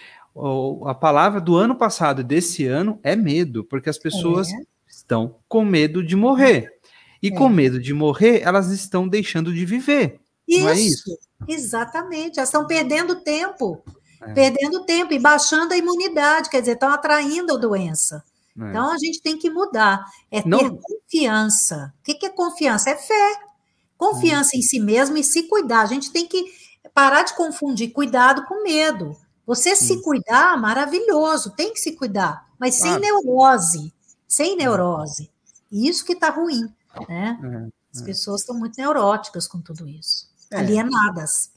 [0.86, 4.56] a palavra do ano passado e desse ano é medo, porque as pessoas é.
[4.88, 6.72] estão com medo de morrer.
[7.22, 7.32] E é.
[7.32, 10.20] com medo de morrer, elas estão deixando de viver.
[10.48, 11.18] Isso, não é isso?
[11.48, 12.40] exatamente.
[12.40, 13.84] Elas estão perdendo tempo.
[14.22, 14.34] É.
[14.34, 18.24] Perdendo tempo e baixando a imunidade, quer dizer, estão atraindo a doença.
[18.60, 18.70] É.
[18.70, 20.04] Então a gente tem que mudar.
[20.32, 20.78] É ter não...
[20.78, 21.94] confiança.
[22.00, 22.90] O que é confiança?
[22.90, 23.40] É fé.
[23.98, 25.82] Confiança em si mesmo e se cuidar.
[25.82, 26.46] A gente tem que
[26.94, 29.16] parar de confundir cuidado com medo.
[29.50, 29.96] Você Sim.
[29.96, 33.92] se cuidar, maravilhoso, tem que se cuidar, mas sem neurose.
[34.28, 35.32] Sem neurose.
[35.72, 36.72] Isso que está ruim.
[37.10, 37.40] Né?
[37.44, 38.06] É, As é.
[38.06, 40.58] pessoas estão muito neuróticas com tudo isso, é.
[40.58, 41.50] alienadas.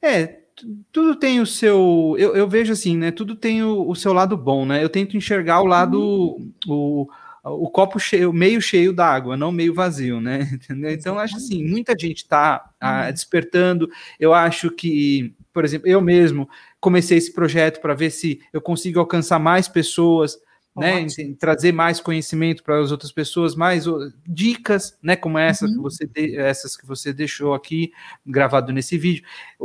[0.00, 0.44] É,
[0.90, 2.16] tudo tem o seu.
[2.18, 3.10] Eu, eu, vejo assim, né?
[3.10, 4.82] Tudo tem o, o, seu lado bom, né?
[4.82, 6.00] Eu tento enxergar o lado.
[6.00, 6.54] Uhum.
[6.66, 7.08] O,
[7.44, 10.48] o copo cheio, meio cheio d'água, não meio vazio, né?
[10.54, 10.90] Entendeu?
[10.90, 13.12] Então, acho assim, muita gente está ah, uhum.
[13.12, 13.90] despertando.
[14.18, 16.46] Eu acho que, por exemplo, eu mesmo
[16.78, 20.38] comecei esse projeto para ver se eu consigo alcançar mais pessoas
[20.76, 21.06] né,
[21.38, 23.86] trazer mais conhecimento para as outras pessoas, mais
[24.26, 25.72] dicas, né, como essa uhum.
[25.72, 27.90] que você de, essas que você deixou aqui
[28.26, 29.24] gravado nesse vídeo.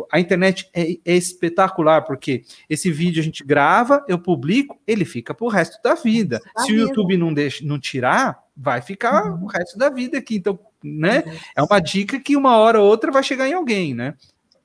[0.10, 5.34] A internet é, é, espetacular porque esse vídeo a gente grava, eu publico, ele fica
[5.34, 6.40] para o resto da vida.
[6.60, 9.44] Se o YouTube não deixa, não tirar, vai ficar uhum.
[9.44, 10.38] o resto da vida aqui.
[10.38, 11.34] Então, né, uhum.
[11.58, 14.16] é uma dica que uma hora ou outra vai chegar em alguém, né?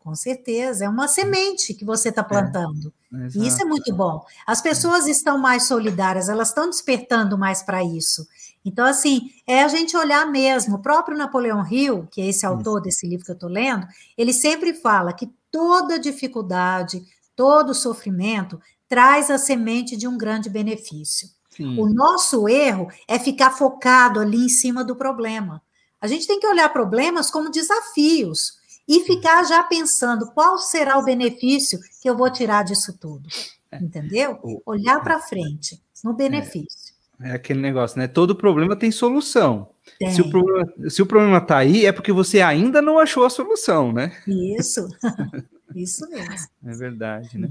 [0.07, 2.95] Com certeza, é uma semente que você está é, plantando.
[3.13, 4.25] É, e isso é muito bom.
[4.47, 8.25] As pessoas estão mais solidárias, elas estão despertando mais para isso.
[8.65, 10.77] Então, assim, é a gente olhar mesmo.
[10.77, 13.85] O próprio Napoleão Hill, que é esse autor desse livro que eu estou lendo,
[14.17, 17.03] ele sempre fala que toda dificuldade,
[17.35, 21.29] todo sofrimento traz a semente de um grande benefício.
[21.51, 21.81] Sim.
[21.81, 25.61] O nosso erro é ficar focado ali em cima do problema.
[26.01, 31.05] A gente tem que olhar problemas como desafios e ficar já pensando qual será o
[31.05, 33.29] benefício que eu vou tirar disso tudo.
[33.71, 33.79] É.
[33.79, 34.39] Entendeu?
[34.65, 36.95] Olhar para frente, no benefício.
[37.21, 38.07] É, é, aquele negócio, né?
[38.07, 39.69] Todo problema tem solução.
[39.99, 40.11] Tem.
[40.11, 43.31] Se o problema se o problema está aí, é porque você ainda não achou a
[43.31, 44.13] solução, né?
[44.27, 44.87] Isso.
[45.75, 46.49] Isso mesmo.
[46.65, 47.49] É verdade, né?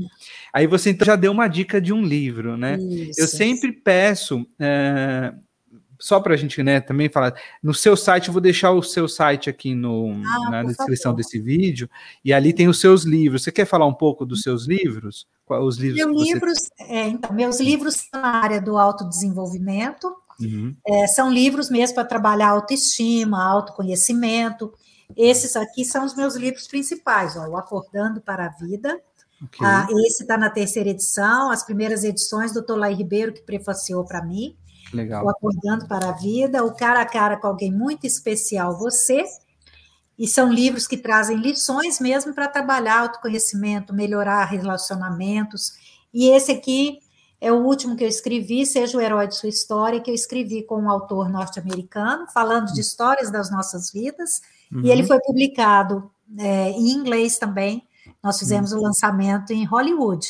[0.54, 2.78] Aí você então já deu uma dica de um livro, né?
[2.78, 3.22] Isso.
[3.22, 5.34] Eu sempre peço, é,
[6.06, 7.34] só para a gente né, também falar,
[7.64, 11.18] no seu site, eu vou deixar o seu site aqui no, ah, na descrição favor.
[11.18, 11.90] desse vídeo,
[12.24, 13.42] e ali tem os seus livros.
[13.42, 15.28] Você quer falar um pouco dos seus livros?
[15.50, 20.76] Os livros Meu livros, é, então, meus livros são na área do autodesenvolvimento, uhum.
[20.88, 24.72] é, são livros mesmo para trabalhar autoestima, autoconhecimento.
[25.18, 29.02] Esses aqui são os meus livros principais, ó, o Acordando para a Vida,
[29.44, 29.68] Okay.
[29.68, 34.24] Ah, esse está na terceira edição, as primeiras edições do Tolai Ribeiro, que prefaciou para
[34.24, 34.56] mim.
[34.96, 35.26] Legal.
[35.26, 39.24] O Acordando para a Vida, o Cara a Cara com Alguém Muito Especial, Você.
[40.18, 45.74] E são livros que trazem lições mesmo para trabalhar autoconhecimento, melhorar relacionamentos.
[46.14, 47.00] E esse aqui
[47.42, 50.64] é o último que eu escrevi, Seja o Herói de Sua História, que eu escrevi
[50.64, 54.42] com um autor norte-americano, falando de histórias das nossas vidas.
[54.72, 54.82] Uhum.
[54.82, 57.88] E ele foi publicado é, em inglês também.
[58.24, 58.80] Nós fizemos uhum.
[58.80, 60.28] o lançamento em Hollywood.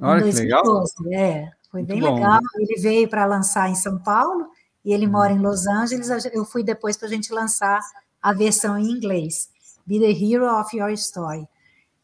[0.00, 0.94] Olha em 2012.
[0.94, 1.20] que legal.
[1.20, 2.14] É, foi Muito bem bom.
[2.14, 2.40] legal.
[2.56, 4.48] Ele veio para lançar em São Paulo
[4.84, 5.12] e ele uhum.
[5.12, 6.08] mora em Los Angeles.
[6.32, 7.80] Eu fui depois para a gente lançar
[8.20, 9.48] a versão em inglês.
[9.86, 11.48] Be the Hero of Your Story.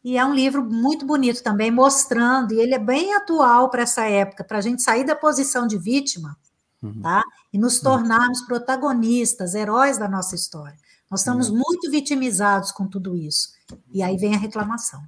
[0.03, 4.03] E é um livro muito bonito também, mostrando, e ele é bem atual para essa
[4.05, 6.37] época, para a gente sair da posição de vítima,
[6.81, 7.01] uhum.
[7.01, 7.23] tá?
[7.51, 7.83] E nos uhum.
[7.83, 8.45] tornarmos uhum.
[8.45, 10.77] protagonistas, heróis da nossa história.
[11.09, 11.55] Nós estamos uhum.
[11.55, 13.49] muito vitimizados com tudo isso.
[13.91, 15.01] E aí vem a reclamação.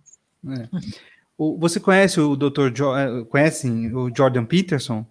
[0.48, 0.68] É.
[1.38, 2.74] O, você conhece o Dr.
[2.76, 5.06] Jo eh, conhecem o Jordan Peterson?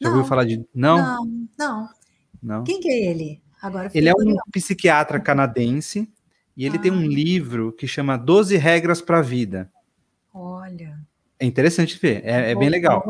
[0.00, 0.64] Já não, ouviu falar de.
[0.74, 0.96] Não?
[0.96, 1.26] Não,
[1.58, 1.88] não.
[2.42, 2.64] não.
[2.64, 3.42] Quem que é ele?
[3.60, 6.08] Agora ele é um psiquiatra canadense
[6.56, 6.80] e ele ah.
[6.80, 9.70] tem um livro que chama 12 Regras para a Vida.
[10.32, 10.98] Olha.
[11.38, 13.02] É interessante ver, é, é bem legal.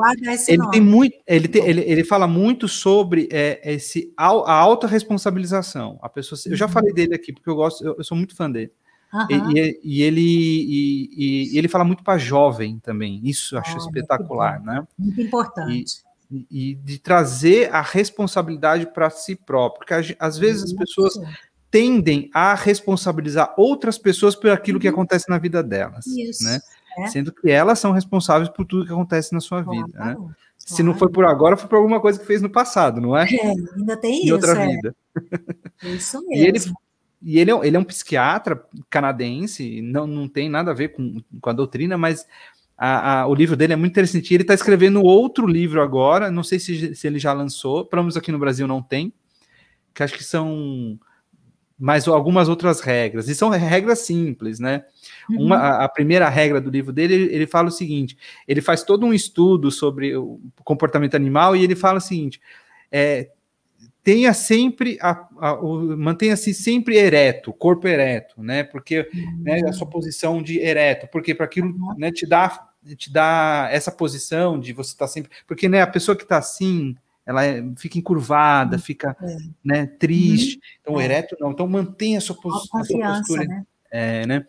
[0.47, 0.71] Ele nome.
[0.71, 5.99] tem muito, ele, tem, ele, ele fala muito sobre é, esse a autorresponsabilização.
[6.01, 6.73] A pessoa, eu já uhum.
[6.73, 8.71] falei dele aqui porque eu gosto, eu, eu sou muito fã dele.
[9.13, 9.51] Uhum.
[9.57, 13.21] E, e, ele e, e, ele fala muito para jovem também.
[13.25, 14.87] Isso eu acho espetacular, né?
[14.97, 16.03] Muito importante.
[16.31, 21.15] E, e de trazer a responsabilidade para si próprio, porque às vezes as pessoas
[21.71, 24.83] tendem a responsabilizar outras pessoas por aquilo uhum.
[24.83, 26.45] que acontece na vida delas, Isso.
[26.45, 26.61] né?
[26.99, 27.07] É.
[27.07, 30.15] Sendo que elas são responsáveis por tudo que acontece na sua vida, né?
[30.15, 30.35] Claro.
[30.59, 33.25] Se não foi por agora, foi por alguma coisa que fez no passado, não é?
[33.25, 34.29] É, ainda tem em isso.
[34.29, 34.67] Em outra é.
[34.67, 34.97] vida.
[35.83, 36.31] Isso mesmo.
[36.37, 36.59] E ele,
[37.23, 41.21] e ele, é, ele é um psiquiatra canadense, não, não tem nada a ver com,
[41.41, 42.27] com a doutrina, mas
[42.77, 44.33] a, a, o livro dele é muito interessante.
[44.33, 48.17] Ele está escrevendo outro livro agora, não sei se, se ele já lançou, pelo menos
[48.17, 49.13] aqui no Brasil não tem,
[49.93, 50.99] que acho que são
[51.83, 54.85] mas algumas outras regras, e são regras simples, né?
[55.31, 55.47] Uhum.
[55.47, 58.83] Uma, a, a, primeira regra do livro dele, ele, ele, fala o seguinte: ele faz
[58.83, 62.39] todo um estudo sobre o comportamento animal e ele fala o seguinte:
[62.93, 63.31] é,
[64.03, 65.57] tenha sempre a, a,
[65.97, 68.65] mantenha-se sempre ereto, corpo ereto, né?
[68.65, 69.43] Porque uhum.
[69.43, 71.95] né, a sua posição de ereto, porque para aquilo uhum.
[71.99, 75.87] né, te dá te dá essa posição de você estar tá sempre, porque né, a
[75.87, 76.97] pessoa que está assim
[77.27, 78.83] ela é, fica encurvada, uhum.
[78.83, 79.37] fica é.
[79.65, 80.57] né, triste.
[80.57, 80.61] Uhum.
[80.81, 81.05] Então, o é.
[81.05, 81.53] ereto não.
[81.53, 83.45] Então, mantenha a sua, pos a sua postura.
[83.45, 83.65] Né?
[83.91, 84.47] É, né?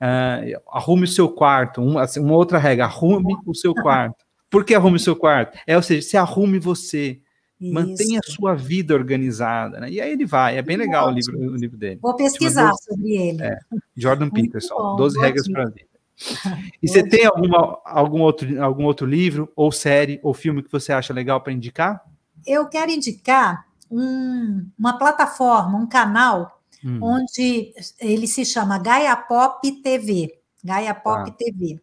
[0.00, 1.82] Uh, arrume o seu quarto.
[1.82, 4.24] Uma, assim, uma outra regra: arrume o seu quarto.
[4.50, 5.58] Por que arrume o seu quarto?
[5.66, 7.20] É, ou seja, se arrume você.
[7.60, 7.74] Isso.
[7.74, 9.80] Mantenha a sua vida organizada.
[9.80, 9.90] Né?
[9.90, 10.56] E aí ele vai.
[10.56, 11.98] É bem legal o livro, o livro dele.
[12.00, 13.42] Vou pesquisar sobre ele.
[13.42, 13.58] É,
[13.96, 15.88] Jordan Peterson, bom, 12 regras para a vida.
[16.82, 20.92] E você tem alguma, algum, outro, algum outro livro, ou série, ou filme que você
[20.92, 22.02] acha legal para indicar?
[22.46, 26.98] eu quero indicar um, uma plataforma, um canal, hum.
[27.02, 30.38] onde ele se chama Gaia Pop TV.
[30.64, 31.34] Gaia Pop ah.
[31.36, 31.80] TV.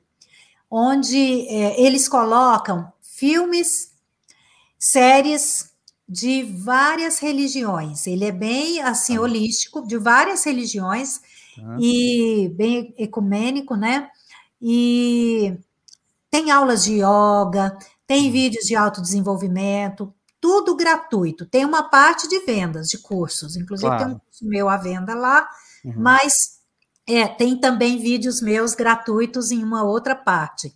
[0.69, 3.93] Onde é, eles colocam filmes,
[4.85, 5.71] séries
[6.07, 8.05] de várias religiões.
[8.05, 9.21] Ele é bem assim, ah.
[9.21, 11.21] holístico, de várias religiões,
[11.57, 11.77] ah.
[11.79, 14.07] e bem ecumênico, né?
[14.61, 15.57] E
[16.29, 17.75] tem aulas de yoga,
[18.05, 21.47] tem vídeos de autodesenvolvimento, tudo gratuito.
[21.47, 24.05] Tem uma parte de vendas, de cursos, inclusive claro.
[24.05, 25.49] tem um curso meu à venda lá,
[25.83, 25.93] uhum.
[25.97, 26.59] mas
[27.07, 30.71] é, tem também vídeos meus gratuitos em uma outra parte.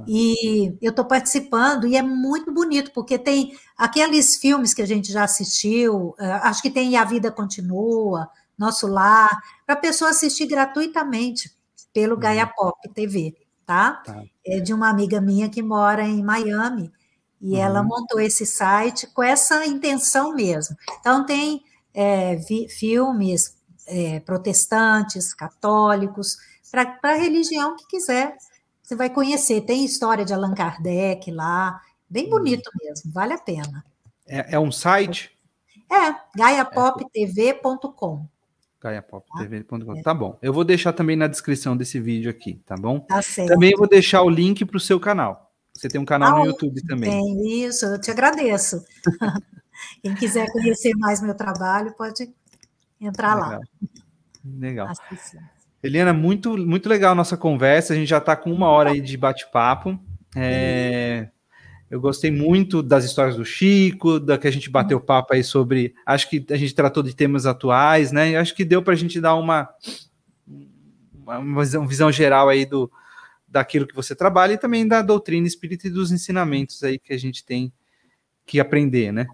[0.00, 0.04] Tá.
[0.08, 5.12] E eu estou participando e é muito bonito, porque tem aqueles filmes que a gente
[5.12, 8.28] já assistiu, é, acho que tem A Vida Continua,
[8.58, 11.54] Nosso Lar, para a pessoa assistir gratuitamente
[11.92, 12.20] pelo uhum.
[12.20, 13.34] Gaia Pop TV,
[13.66, 14.02] tá?
[14.04, 14.22] tá?
[14.46, 16.90] É de uma amiga minha que mora em Miami,
[17.40, 17.60] e uhum.
[17.60, 20.76] ela montou esse site com essa intenção mesmo.
[21.00, 26.36] Então, tem é, vi, filmes é, protestantes, católicos,
[26.70, 28.36] para a religião que quiser.
[28.90, 29.60] Você vai conhecer.
[29.60, 32.30] Tem história de Allan Kardec lá, bem uhum.
[32.30, 33.84] bonito mesmo, vale a pena.
[34.26, 35.30] É, é um site?
[35.88, 38.26] É, gaiapoptv.com.
[38.80, 39.96] GaiaPopTV.com.
[39.96, 40.02] É.
[40.02, 40.36] Tá bom.
[40.42, 42.98] Eu vou deixar também na descrição desse vídeo aqui, tá bom?
[42.98, 43.50] Tá certo.
[43.50, 45.52] Também vou deixar o link para o seu canal.
[45.72, 47.10] Você tem um canal ah, no YouTube também.
[47.12, 48.84] Tem, isso, eu te agradeço.
[50.02, 52.28] Quem quiser conhecer mais meu trabalho, pode
[53.00, 53.50] entrar legal.
[53.50, 53.60] lá.
[54.44, 54.88] Legal.
[55.82, 57.92] Eliana, muito, muito legal a nossa conversa.
[57.92, 59.98] A gente já está com uma hora aí de bate-papo.
[60.36, 61.28] É,
[61.90, 65.94] eu gostei muito das histórias do Chico, da que a gente bateu papo aí sobre.
[66.06, 68.36] Acho que a gente tratou de temas atuais, né?
[68.36, 69.68] Acho que deu para a gente dar uma,
[71.26, 72.90] uma visão, visão geral aí do,
[73.48, 77.18] daquilo que você trabalha e também da doutrina espírita e dos ensinamentos aí que a
[77.18, 77.72] gente tem
[78.46, 79.26] que aprender, né?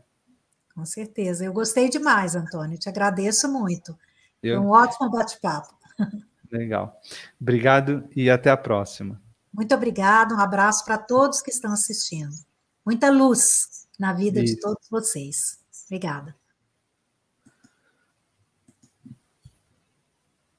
[0.74, 1.44] Com certeza.
[1.44, 2.78] Eu gostei demais, Antônio.
[2.78, 3.96] Te agradeço muito.
[4.42, 4.58] Eu...
[4.58, 5.74] Foi um ótimo bate-papo.
[6.52, 7.00] Legal.
[7.40, 9.20] Obrigado e até a próxima.
[9.52, 10.34] Muito obrigado.
[10.34, 12.34] Um abraço para todos que estão assistindo.
[12.84, 14.54] Muita luz na vida Isso.
[14.54, 15.58] de todos vocês.
[15.86, 16.34] Obrigada.